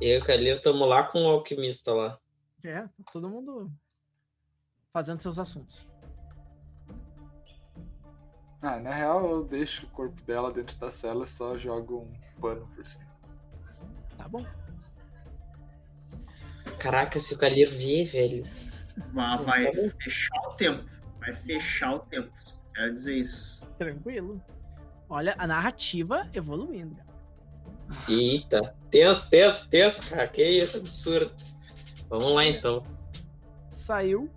[0.00, 2.18] Eu e o Calil estamos lá com o alquimista lá.
[2.64, 3.70] É, tá todo mundo
[4.92, 5.86] fazendo seus assuntos.
[8.62, 12.40] Ah, na real, eu deixo o corpo dela dentro da cela e só jogo um
[12.40, 13.10] pano por cima.
[14.16, 14.44] Tá bom.
[16.78, 18.44] Caraca, se o Calheiro vier, velho.
[19.12, 20.90] Mas vai fechar o tempo.
[21.18, 22.32] Vai fechar o tempo.
[22.74, 23.70] Quero dizer isso.
[23.74, 24.42] Tranquilo.
[25.08, 27.09] Olha, a narrativa evoluindo.
[28.08, 28.74] Eita.
[28.90, 30.26] Tenso, tenso, tenso, cara.
[30.26, 31.32] Que isso, absurdo.
[32.08, 32.82] Vamos lá então.
[33.70, 34.28] Saiu.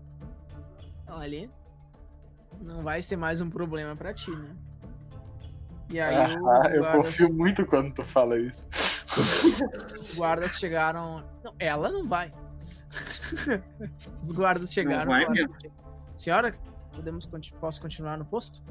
[1.07, 1.51] Olha ali.
[2.61, 4.55] Não vai ser mais um problema pra ti, né?
[5.89, 8.65] E aí Ah, os eu guardas, confio muito quando tu fala isso.
[9.17, 11.23] os guardas chegaram.
[11.43, 12.33] Não, ela não vai.
[14.21, 15.11] os guardas chegaram.
[15.11, 15.53] vai e falaram,
[16.15, 16.57] Senhora,
[16.95, 17.29] podemos
[17.59, 18.61] posso continuar no posto?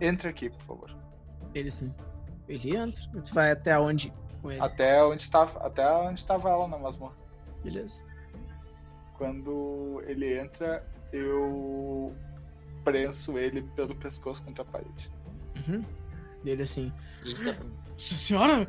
[0.00, 0.96] Entra aqui, por favor.
[1.54, 1.94] Ele sim.
[2.48, 3.04] Ele entra.
[3.22, 4.60] Tu vai até onde com ele?
[4.60, 7.14] Até onde tava, até onde tava ela na masmorra.
[7.62, 8.04] Beleza.
[9.14, 12.14] Quando ele entra, eu
[12.84, 15.10] prenso ele pelo pescoço contra a parede.
[15.66, 15.84] Uhum.
[16.44, 16.92] Ele assim.
[17.24, 17.58] Eita.
[17.98, 18.66] Senhora!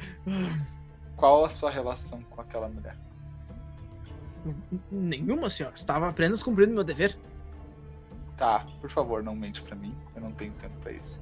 [1.15, 2.97] Qual a sua relação com aquela mulher?
[4.89, 5.75] Nenhuma, senhora.
[5.75, 7.17] Estava apenas cumprindo meu dever.
[8.35, 9.95] Tá, por favor, não mente pra mim.
[10.15, 11.21] Eu não tenho tempo pra isso.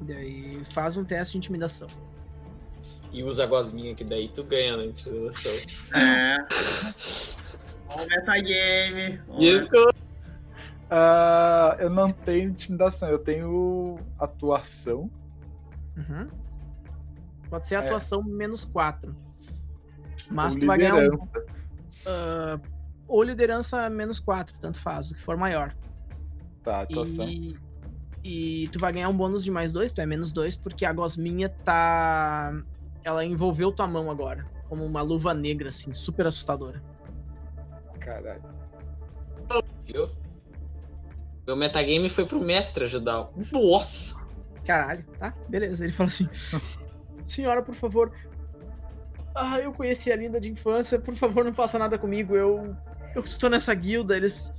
[0.00, 1.88] Daí faz um teste de intimidação.
[3.12, 5.52] E usa a gosminha que daí tu ganha na intimidação.
[5.94, 6.36] É.
[7.88, 9.20] Ó o metagame.
[9.38, 9.94] Desculpa.
[10.88, 15.10] Ah, eu não tenho intimidação, eu tenho atuação.
[15.96, 16.28] Uhum.
[17.48, 17.78] Pode ser É.
[17.78, 19.14] atuação menos 4.
[20.30, 21.00] Mas ou tu vai ganhar um.
[21.00, 21.46] liderança.
[22.06, 22.60] ah,
[23.08, 25.74] ou liderança menos 4, tanto faz, o que for maior.
[26.62, 27.28] Tá, atuação.
[27.28, 27.58] E,
[28.22, 30.92] e tu vai ganhar um bônus de mais 2, tu é menos 2, porque a
[30.92, 32.52] gosminha tá.
[33.02, 34.46] Ela envolveu tua mão agora.
[34.68, 36.82] Como uma luva negra, assim, super assustadora.
[37.98, 38.42] Caralho.
[39.82, 40.10] Viu?
[41.46, 43.30] Meu metagame foi pro mestre ajudar.
[43.52, 44.24] Nossa!
[44.64, 45.34] Caralho, tá?
[45.48, 45.84] Beleza.
[45.84, 46.28] Ele fala assim:
[47.24, 48.12] Senhora, por favor.
[49.34, 50.98] Ah, eu conheci a Linda de infância.
[50.98, 52.36] Por favor, não faça nada comigo.
[52.36, 52.76] Eu.
[53.14, 54.16] Eu estou nessa guilda.
[54.16, 54.52] Eles.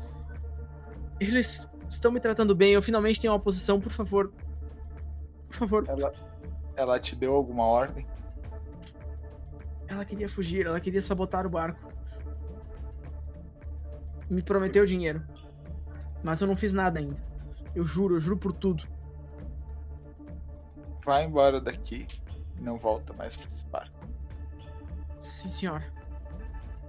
[1.20, 2.74] Eles estão me tratando bem.
[2.74, 3.80] Eu finalmente tenho uma posição.
[3.80, 4.32] Por favor.
[5.48, 5.86] Por favor.
[5.88, 6.12] Ela,
[6.76, 8.08] ela te deu alguma ordem?
[9.88, 10.66] Ela queria fugir.
[10.66, 11.92] Ela queria sabotar o barco.
[14.30, 15.22] Me prometeu dinheiro.
[16.24, 17.22] Mas eu não fiz nada ainda.
[17.76, 18.84] Eu juro, eu juro por tudo.
[21.06, 22.06] Vai embora daqui.
[22.58, 24.08] e Não volta mais pra esse barco.
[25.20, 25.86] Sim, senhora.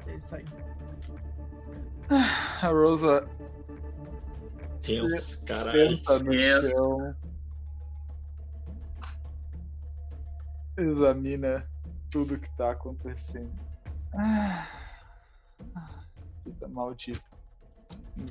[0.06, 0.46] Ele saiu.
[2.10, 3.26] A Rosa
[4.82, 6.02] Tenso, caralho.
[6.64, 7.16] chão.
[10.76, 11.68] Examina
[12.10, 13.52] tudo que tá acontecendo.
[14.14, 14.68] Ah,
[16.44, 17.22] vida maldita.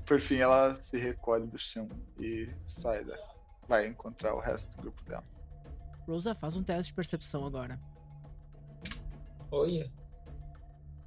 [0.06, 1.88] Por fim, ela se recolhe do chão
[2.20, 3.18] e sai da.
[3.68, 5.24] Vai encontrar o resto do grupo dela.
[6.08, 7.80] Rosa, faz um teste de percepção agora.
[9.49, 9.91] Olha.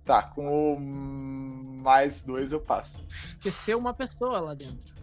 [0.04, 3.06] Tá, com o mais dois eu passo.
[3.24, 4.93] Esqueceu uma pessoa lá dentro.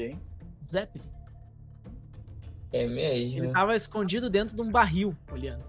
[0.00, 0.18] Quem?
[0.66, 1.04] Zeppelin.
[2.72, 3.52] É Ele mesmo.
[3.52, 5.62] tava escondido dentro de um barril, olhando.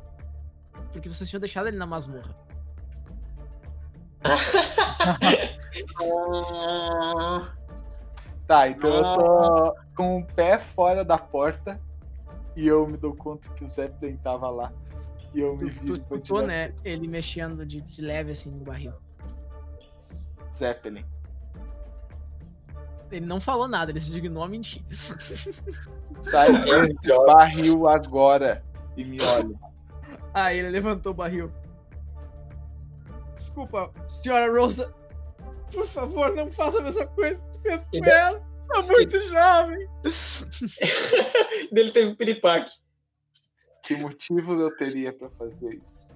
[0.93, 2.33] Porque vocês tinham deixado ele na masmorra.
[8.47, 11.79] Tá, então eu tô com o pé fora da porta
[12.53, 14.73] e eu me dou conta que o Zeppelin tava lá.
[15.33, 16.73] E eu me Tu, vi tu escutou, né?
[16.83, 18.91] Ele mexendo de, de leve assim no barril.
[20.53, 21.05] Zeppelin.
[23.11, 24.81] Ele não falou nada, ele se dignou a mentir.
[26.21, 28.63] Sai desse barril agora
[28.95, 29.59] e me olha.
[30.33, 31.51] Aí ele levantou o barril.
[33.35, 34.93] Desculpa, senhora Rosa.
[35.71, 38.51] Por favor, não faça a mesma coisa que fez com E da- ela.
[38.61, 39.87] Sou muito jovem.
[41.71, 42.71] Dele teve piripaque.
[43.83, 46.07] Que motivos eu teria pra fazer isso?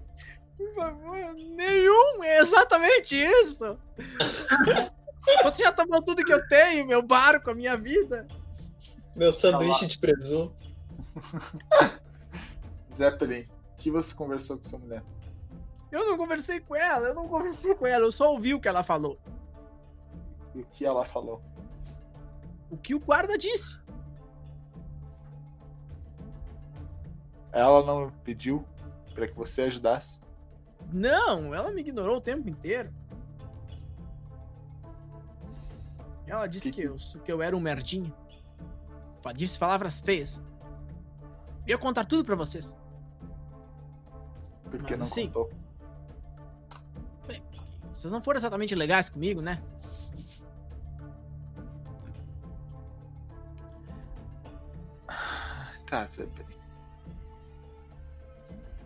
[0.56, 1.18] Por favor,
[1.56, 2.24] nenhum.
[2.24, 3.78] É exatamente isso.
[5.44, 8.28] Você já tomou tudo que eu tenho, meu barco, a minha vida.
[9.16, 10.64] Meu sanduíche de presunto.
[12.94, 15.04] Zeppelin, o que você conversou com sua mulher?
[15.92, 18.68] Eu não conversei com ela, eu não conversei com ela, eu só ouvi o que
[18.68, 19.18] ela falou.
[20.54, 21.42] E o que ela falou?
[22.70, 23.80] O que o guarda disse.
[27.52, 28.66] Ela não pediu
[29.14, 30.22] pra que você ajudasse?
[30.92, 32.94] Não, ela me ignorou o tempo inteiro.
[36.28, 38.14] Ela disse que, que eu, que eu era um merdinha.
[39.36, 40.42] Disse palavras feias.
[41.66, 42.76] Eu ia contar tudo para vocês.
[44.70, 45.52] Por que não assim, contou?
[47.28, 47.44] Bem,
[47.92, 49.62] vocês não foram exatamente legais comigo, né?
[55.08, 56.46] Ah, tá, sempre.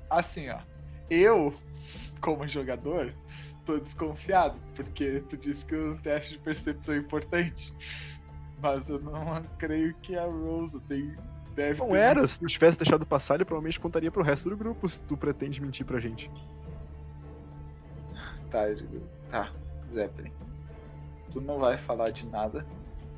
[0.10, 0.60] Assim, ó.
[1.10, 1.54] Eu
[2.20, 3.14] como jogador,
[3.66, 7.74] tô desconfiado, porque tu disse que um teste de percepção é importante.
[8.62, 11.16] Mas eu não creio que a Rose tem.
[11.56, 14.56] Deve Não ter era, se tu tivesse deixado passar, ele provavelmente contaria pro resto do
[14.56, 16.32] grupo se tu pretende mentir pra gente.
[18.50, 19.52] Tá, eu digo, tá,
[19.94, 20.32] Zeppelin.
[21.32, 22.66] Tu não vai falar de nada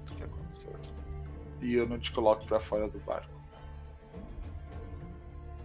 [0.05, 0.91] do que aconteceu aqui.
[1.61, 3.29] E eu não te coloco pra fora do barco.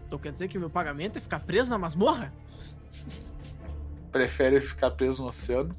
[0.07, 2.33] Então quer dizer que o meu pagamento é ficar preso na masmorra?
[4.13, 5.75] Prefere ficar preso no oceano?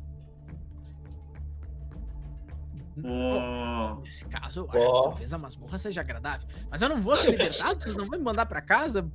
[3.04, 6.48] Oh, Nesse caso, eu acho que talvez a masmorra seja agradável.
[6.70, 9.08] Mas eu não vou ser libertado, vocês não vão me mandar pra casa?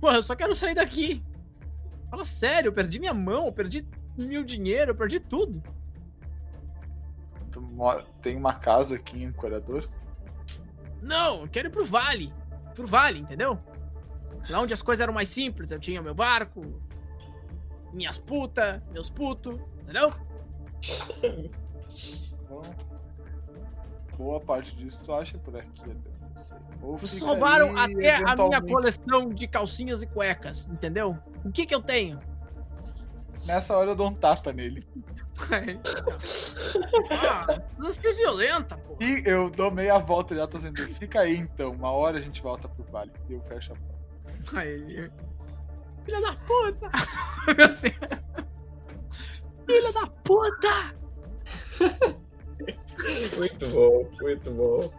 [0.00, 1.24] Porra, eu só quero sair daqui.
[2.10, 3.86] Fala sério, eu perdi minha mão, eu perdi
[4.16, 5.62] meu dinheiro, eu perdi tudo.
[8.22, 9.88] Tem uma casa aqui em Corador?
[11.00, 12.32] Não, eu quero ir pro vale.
[12.74, 13.58] Pro vale, entendeu?
[14.48, 16.80] Lá onde as coisas eram mais simples, eu tinha meu barco,
[17.92, 20.10] minhas putas, meus putos, entendeu?
[22.48, 22.62] Então,
[24.16, 25.94] boa parte disso tu acha por aqui até
[26.80, 31.18] Vocês roubaram aí, até a minha coleção de calcinhas e cuecas, entendeu?
[31.44, 32.18] O que que eu tenho?
[33.44, 34.86] Nessa hora eu dou um tapa nele.
[37.10, 38.96] ah, não ser violenta, pô.
[39.00, 42.20] E eu dou meia volta e ela tá dizendo, fica aí então, uma hora a
[42.20, 43.12] gente volta pro vale.
[43.28, 43.97] E eu fecho a porta.
[44.54, 45.10] Aí ele,
[46.04, 46.90] Filha da puta!
[47.64, 47.92] Assim,
[49.66, 50.94] Filha da puta!
[53.36, 54.92] Muito bom, muito bom.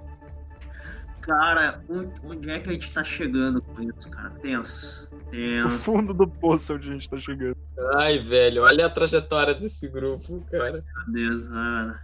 [1.21, 1.83] cara,
[2.23, 4.29] onde, é que a gente tá chegando com isso, cara?
[4.35, 5.09] Tenso.
[5.15, 5.79] No Tenso.
[5.79, 7.57] fundo do poço onde a gente tá chegando.
[7.99, 10.83] Ai, velho, olha a trajetória desse grupo, cara.
[11.07, 11.99] Meu Deus, Ana.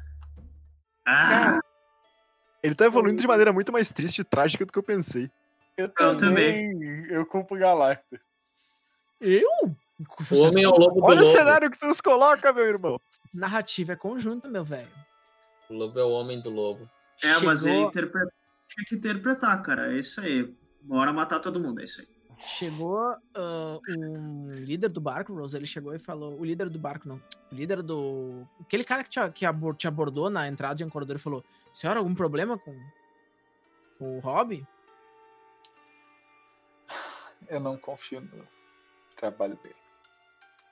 [1.07, 1.59] Ah,
[2.63, 5.29] Ele tá evoluindo de maneira muito mais triste e trágica do que eu pensei.
[5.77, 7.05] Eu Eu também.
[7.09, 8.19] Eu culpo o Galacta.
[9.19, 9.49] Eu?
[10.31, 11.31] O homem é o lobo do Olha o lobo.
[11.37, 12.99] cenário que tu nos coloca, meu irmão.
[13.33, 14.91] Narrativa é conjunta, meu velho.
[15.69, 16.89] O lobo é o homem do lobo.
[17.23, 18.33] é, mas ele Chegou- interpreta...
[18.67, 19.93] tinha que interpretar, cara.
[19.93, 20.53] É isso aí.
[20.81, 22.07] Bora matar todo mundo, é isso aí.
[22.37, 22.99] Chegou
[23.33, 26.37] ah, um líder do barco, Rose, ele chegou e falou.
[26.37, 27.15] O líder do barco, não.
[27.49, 28.45] O líder do.
[28.59, 31.43] Aquele cara que te, que abor- te abordou na entrada de um corredor e falou:
[31.73, 32.77] Senhora, algum problema com,
[33.97, 34.67] com o Hobby?
[37.47, 38.47] Eu não confio no
[39.15, 39.75] trabalho dele.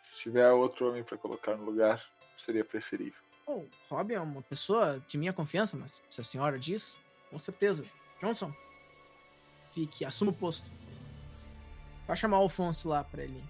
[0.01, 2.03] Se tiver outro homem pra colocar no lugar,
[2.35, 3.21] seria preferível.
[3.45, 6.95] Oh, o Hobby é uma pessoa de minha confiança, mas se a senhora diz,
[7.29, 7.85] com certeza.
[8.21, 8.53] Johnson,
[9.73, 10.71] fique, assuma o posto.
[12.07, 13.43] Vai chamar o Alfonso lá pra ele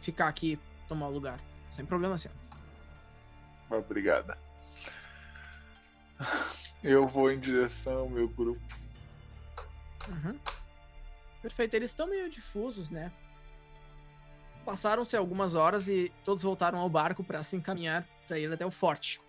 [0.00, 1.40] ficar aqui, tomar o lugar.
[1.72, 2.36] Sem problema, senhor.
[3.70, 4.38] Obrigada.
[6.82, 8.62] Eu vou em direção ao meu grupo.
[10.08, 10.38] Uhum.
[11.46, 13.12] Perfeito, eles estão meio difusos, né?
[14.64, 18.70] Passaram-se algumas horas e todos voltaram ao barco para se encaminhar para ir até o
[18.72, 19.20] forte.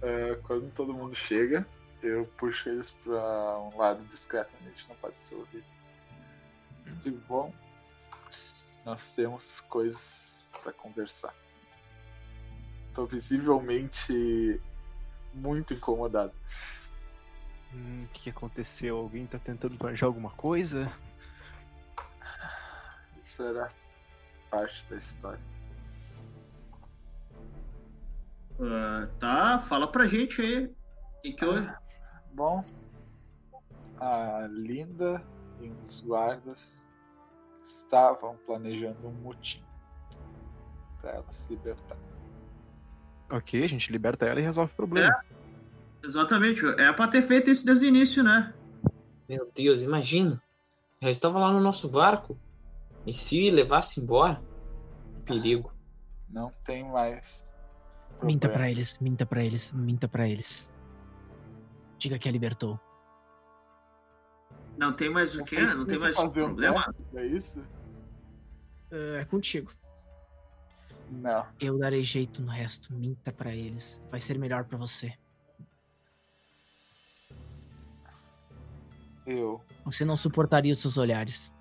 [0.00, 1.66] É, quando todo mundo chega,
[2.00, 5.66] eu puxo eles pra um lado discretamente, não pode ser ouvido.
[7.02, 7.52] Digo, bom,
[8.84, 11.34] nós temos coisas pra conversar.
[12.94, 14.62] Tô visivelmente
[15.34, 16.32] muito incomodado.
[17.74, 18.96] Hum, o que aconteceu?
[18.98, 20.92] Alguém tá tentando planejar alguma coisa?
[23.22, 23.70] Isso era
[24.50, 25.40] parte da história.
[28.60, 30.66] Ah, tá, fala pra gente aí.
[30.66, 31.72] O que, que houve?
[32.32, 32.64] Bom,
[33.98, 35.24] a Linda
[35.60, 36.90] e os guardas
[37.66, 39.64] estavam planejando um motim
[41.00, 41.96] para ela se libertar.
[43.30, 45.14] Ok, a gente liberta ela e resolve o problema.
[46.02, 48.52] Exatamente, é pra ter feito isso desde o início, né?
[49.28, 50.42] Meu Deus, imagina.
[51.00, 52.38] Já estava lá no nosso barco.
[53.06, 54.42] E se levasse embora?
[55.24, 55.72] Perigo.
[56.28, 57.44] Não tem mais.
[58.22, 58.54] Minta problema.
[58.54, 60.68] pra eles, minta pra eles, minta pra eles.
[61.98, 62.78] Diga que a libertou.
[64.76, 65.60] Não tem mais o quê?
[65.60, 66.94] Não tem mais um problema?
[67.14, 67.62] É isso?
[68.90, 69.72] É contigo.
[71.10, 71.46] Não.
[71.60, 72.92] Eu darei jeito no resto.
[72.92, 74.02] Minta pra eles.
[74.10, 75.12] Vai ser melhor pra você.
[79.26, 79.60] Eu.
[79.84, 81.52] Você não suportaria os seus olhares.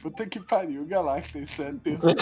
[0.00, 1.38] Puta que pariu, Galacta.
[1.38, 2.06] Isso é tenso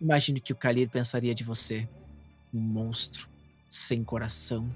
[0.00, 1.88] Imagine que o Kalir pensaria de você.
[2.52, 3.28] Um monstro
[3.70, 4.68] sem coração.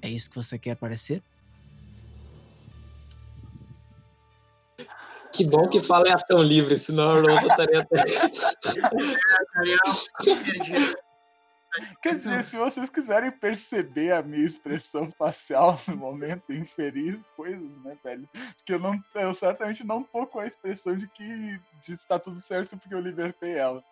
[0.00, 1.22] É isso que você quer parecer?
[5.32, 7.96] Que bom que fala em ação livre, senão a Rosa estaria até.
[12.02, 17.96] Quer dizer, se vocês quiserem perceber a minha expressão facial no momento, inferir coisas, né,
[18.04, 18.28] velho?
[18.56, 21.24] Porque eu, não, eu certamente não tô com a expressão de que
[21.82, 23.82] de está tudo certo porque eu libertei ela.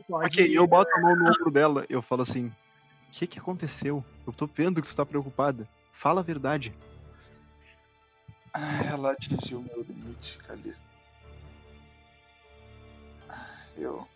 [0.00, 0.26] Pode...
[0.26, 2.52] Ok, eu boto a mão no ombro dela, eu falo assim: O
[3.10, 4.04] que que aconteceu?
[4.24, 5.68] Eu tô vendo que tu tá preocupada.
[5.90, 6.72] Fala a verdade.
[8.54, 10.76] Ela atingiu o meu limite, Kalir.
[13.76, 14.06] Eu.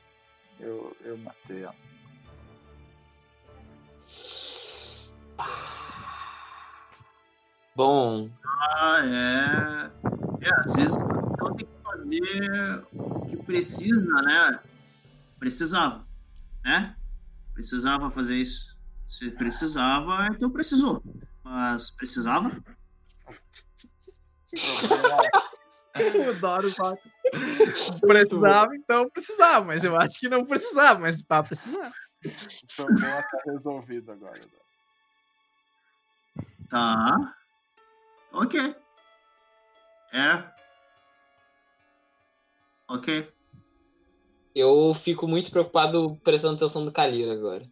[0.61, 0.97] Eu.
[1.01, 1.75] Eu matei ela.
[7.75, 9.91] Bom, Ah, é.
[10.47, 14.61] É, às vezes ela tem que fazer o que precisa, né?
[15.39, 16.07] Precisava,
[16.65, 16.97] né?
[17.53, 18.77] Precisava fazer isso.
[19.07, 21.03] Se precisava, então precisou.
[21.45, 22.51] Mas precisava?
[26.37, 27.03] Adoro o Paco.
[28.07, 31.91] Precisava, então precisava, mas eu acho que não precisava, mas pra precisar.
[32.25, 34.33] o problema tá resolvido agora.
[34.33, 34.59] né?
[36.69, 37.35] Tá.
[38.33, 38.77] Ok.
[40.13, 40.45] É.
[42.89, 43.33] Ok.
[44.55, 47.65] eu fico muito preocupado prestando atenção no Kalira agora.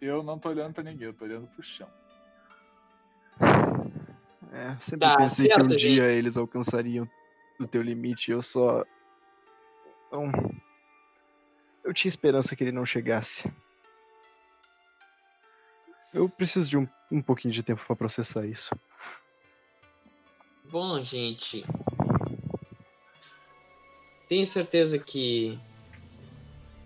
[0.00, 1.88] Eu não tô olhando pra ninguém, eu tô olhando pro chão.
[4.52, 7.08] É, sempre Tá pensei que um certo, dia eles alcançariam
[7.58, 8.30] o teu limite.
[8.30, 8.84] Eu só.
[10.12, 10.30] Não.
[11.82, 13.50] Eu tinha esperança que ele não chegasse.
[16.12, 18.76] Eu preciso de um, um pouquinho de tempo pra processar isso.
[20.70, 21.64] Bom, gente.
[24.28, 25.58] Tenho certeza que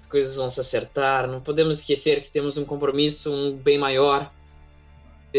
[0.00, 1.26] as coisas vão se acertar.
[1.26, 4.32] Não podemos esquecer que temos um compromisso, um bem maior.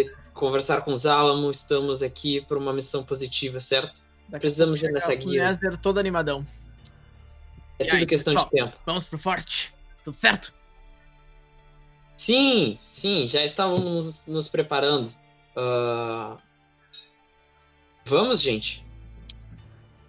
[0.03, 1.49] De conversar com os Álamo.
[1.49, 4.01] Estamos aqui por uma missão positiva, certo?
[4.29, 5.45] Daqui Precisamos ir nessa guia.
[5.45, 6.45] Nézer todo animadão.
[7.79, 8.69] É E tudo aí, questão de pessoal?
[8.69, 8.81] tempo.
[8.85, 9.73] Vamos pro forte.
[10.03, 10.53] Tudo certo?
[12.15, 15.13] Sim, sim, já estávamos nos preparando.
[15.55, 16.37] Ah,
[18.05, 18.85] Vamos, gente.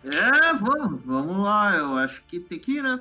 [0.05, 1.74] É, vamos, vamos lá.
[1.76, 3.01] Eu acho que tem que ir, né?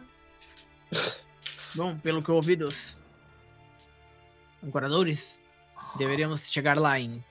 [1.76, 3.00] Bom, pelo que eu ouvi dos
[4.64, 5.40] ancoradores,
[5.96, 7.24] deveríamos chegar lá em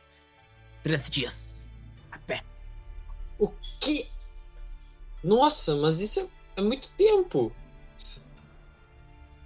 [0.83, 1.49] três dias.
[2.11, 2.45] A pé.
[3.39, 4.09] O que?
[5.23, 7.53] Nossa, mas isso é, é muito tempo.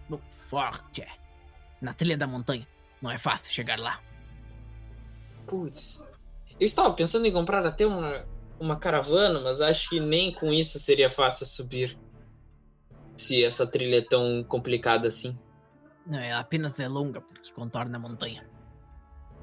[0.08, 1.06] No forte.
[1.80, 2.66] Na trilha da montanha.
[3.00, 4.02] Não é fácil chegar lá.
[5.46, 6.06] Putz.
[6.58, 8.26] Eu estava pensando em comprar até uma,
[8.58, 11.98] uma caravana, mas acho que nem com isso seria fácil subir.
[13.16, 15.38] Se essa trilha é tão complicada assim.
[16.06, 18.49] Não, é apenas é longa porque contorna a montanha.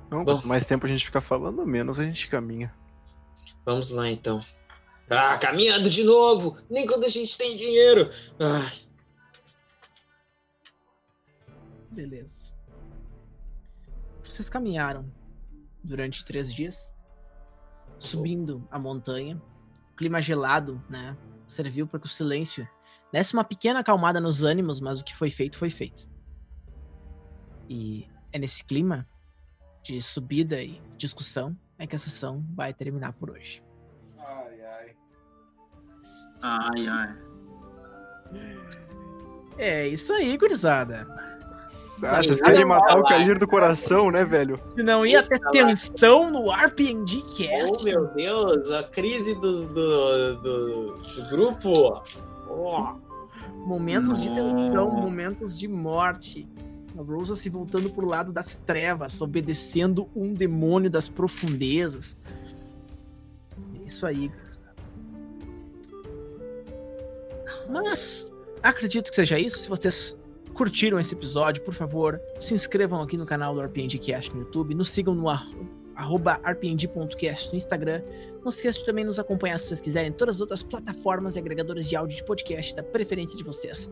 [0.10, 0.36] Não, Bom.
[0.36, 2.74] quanto mais tempo a gente fica falando, menos a gente caminha.
[3.66, 4.40] Vamos lá então.
[5.10, 6.58] Ah, caminhando de novo!
[6.70, 8.10] Nem quando a gente tem dinheiro!
[8.40, 8.88] Ai,
[11.98, 12.54] Beleza.
[14.24, 15.12] Vocês caminharam
[15.84, 16.94] durante três dias,
[17.98, 19.42] subindo a montanha.
[19.96, 21.18] Clima gelado, né?
[21.48, 22.70] Serviu para que o silêncio
[23.12, 26.08] desse uma pequena acalmada nos ânimos, mas o que foi feito, foi feito.
[27.68, 29.08] E é nesse clima
[29.88, 33.64] de subida e discussão é que a sessão vai terminar por hoje.
[34.20, 34.96] Ai, ai.
[36.42, 37.16] Ai, ai.
[39.58, 41.08] É isso aí, gurizada.
[42.04, 44.60] Ah, vocês querem matar o Cair do coração, né, velho?
[44.76, 45.52] Se não ia ter lá.
[45.52, 52.04] tensão no RPG Oh, Cast, meu Deus, a crise do, do, do, do grupo.
[52.50, 52.96] Oh.
[53.66, 56.48] Momentos de tensão, momentos de morte.
[56.98, 62.18] A Rosa se voltando pro lado das trevas, obedecendo um demônio das profundezas.
[63.76, 64.32] É Isso aí.
[67.70, 68.32] Mas
[68.64, 69.60] acredito que seja isso.
[69.60, 70.18] Se vocês
[70.54, 74.74] curtiram esse episódio, por favor, se inscrevam aqui no canal do RPG Cast no YouTube,
[74.74, 75.48] nos sigam no ar-
[75.96, 78.02] arroba rpng.cast no Instagram.
[78.44, 81.36] Não se esqueçam de também nos acompanhar se vocês quiserem em todas as outras plataformas
[81.36, 83.92] e agregadores de áudio de podcast da preferência de vocês.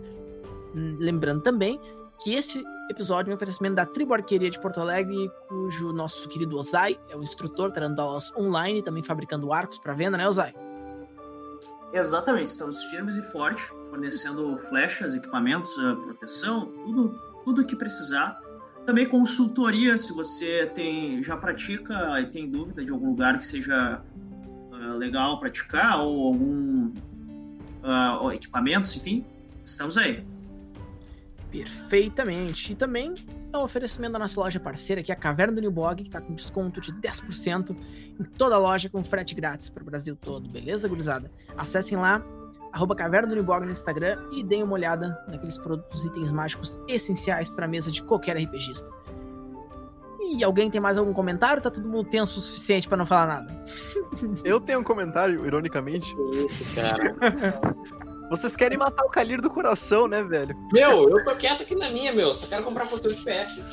[0.75, 1.79] Hum, Lembrando também
[2.21, 6.57] que esse episódio é um oferecimento da Tribo Arqueria de Porto Alegre, cujo nosso querido
[6.57, 10.53] Ozai é o instrutor, dando aulas online, também fabricando arcos para venda, né, Ozai?
[11.93, 18.39] Exatamente, estamos firmes e fortes, fornecendo flechas, equipamentos, eh, proteção, tudo, tudo que precisar.
[18.85, 24.01] Também consultoria, se você tem já pratica e tem dúvida de algum lugar que seja
[24.73, 26.93] eh, legal praticar ou algum
[27.81, 29.25] ah, ou equipamentos, enfim,
[29.63, 30.25] estamos aí.
[31.59, 32.73] Perfeitamente.
[32.73, 33.13] E também
[33.51, 36.09] é um oferecimento da nossa loja parceira, que é a Caverna do New Bog, que
[36.09, 37.75] tá com desconto de 10%
[38.19, 41.31] em toda a loja com frete grátis para o Brasil todo, beleza, gurizada?
[41.57, 42.23] Acessem lá,
[42.71, 46.79] arroba Caverna do New Bog no Instagram e deem uma olhada naqueles produtos, itens mágicos
[46.87, 48.89] essenciais para a mesa de qualquer RPGista.
[50.27, 51.61] E alguém tem mais algum comentário?
[51.61, 53.63] Tá todo mundo tenso o suficiente para não falar nada?
[54.43, 56.13] Eu tenho um comentário, ironicamente.
[56.33, 57.15] Isso, cara.
[58.29, 60.57] Vocês querem matar o Calir do coração, né, velho?
[60.71, 62.33] Meu, eu tô quieto aqui na minha, meu.
[62.33, 63.63] Só quero comprar poção de PF.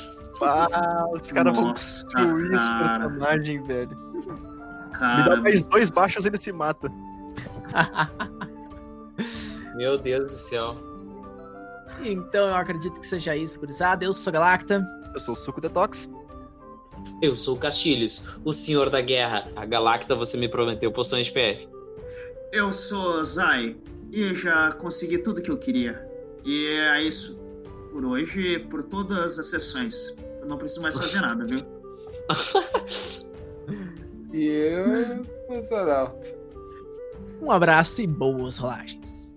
[0.42, 3.96] Ah, os caras vão destruir esse personagem, velho.
[4.14, 6.92] Me cara, dá mais dois baixos ele se mata.
[9.74, 10.76] Meu Deus do céu.
[12.02, 14.04] então eu acredito que seja isso, gurizada.
[14.04, 14.84] Eu sou Galacta.
[15.14, 16.10] Eu sou o Suco Detox.
[17.20, 19.48] Eu sou o Castilhos, o senhor da guerra.
[19.56, 21.68] A Galacta, você me prometeu poções de PF.
[22.52, 23.76] Eu sou Zai
[24.12, 26.06] e já consegui tudo que eu queria.
[26.44, 27.40] E é isso.
[27.90, 30.16] Por hoje, por todas as sessões.
[30.40, 31.60] Eu não preciso mais fazer nada, viu?
[34.32, 36.26] E eu Saralto.
[37.40, 39.31] Um abraço e boas rolagens.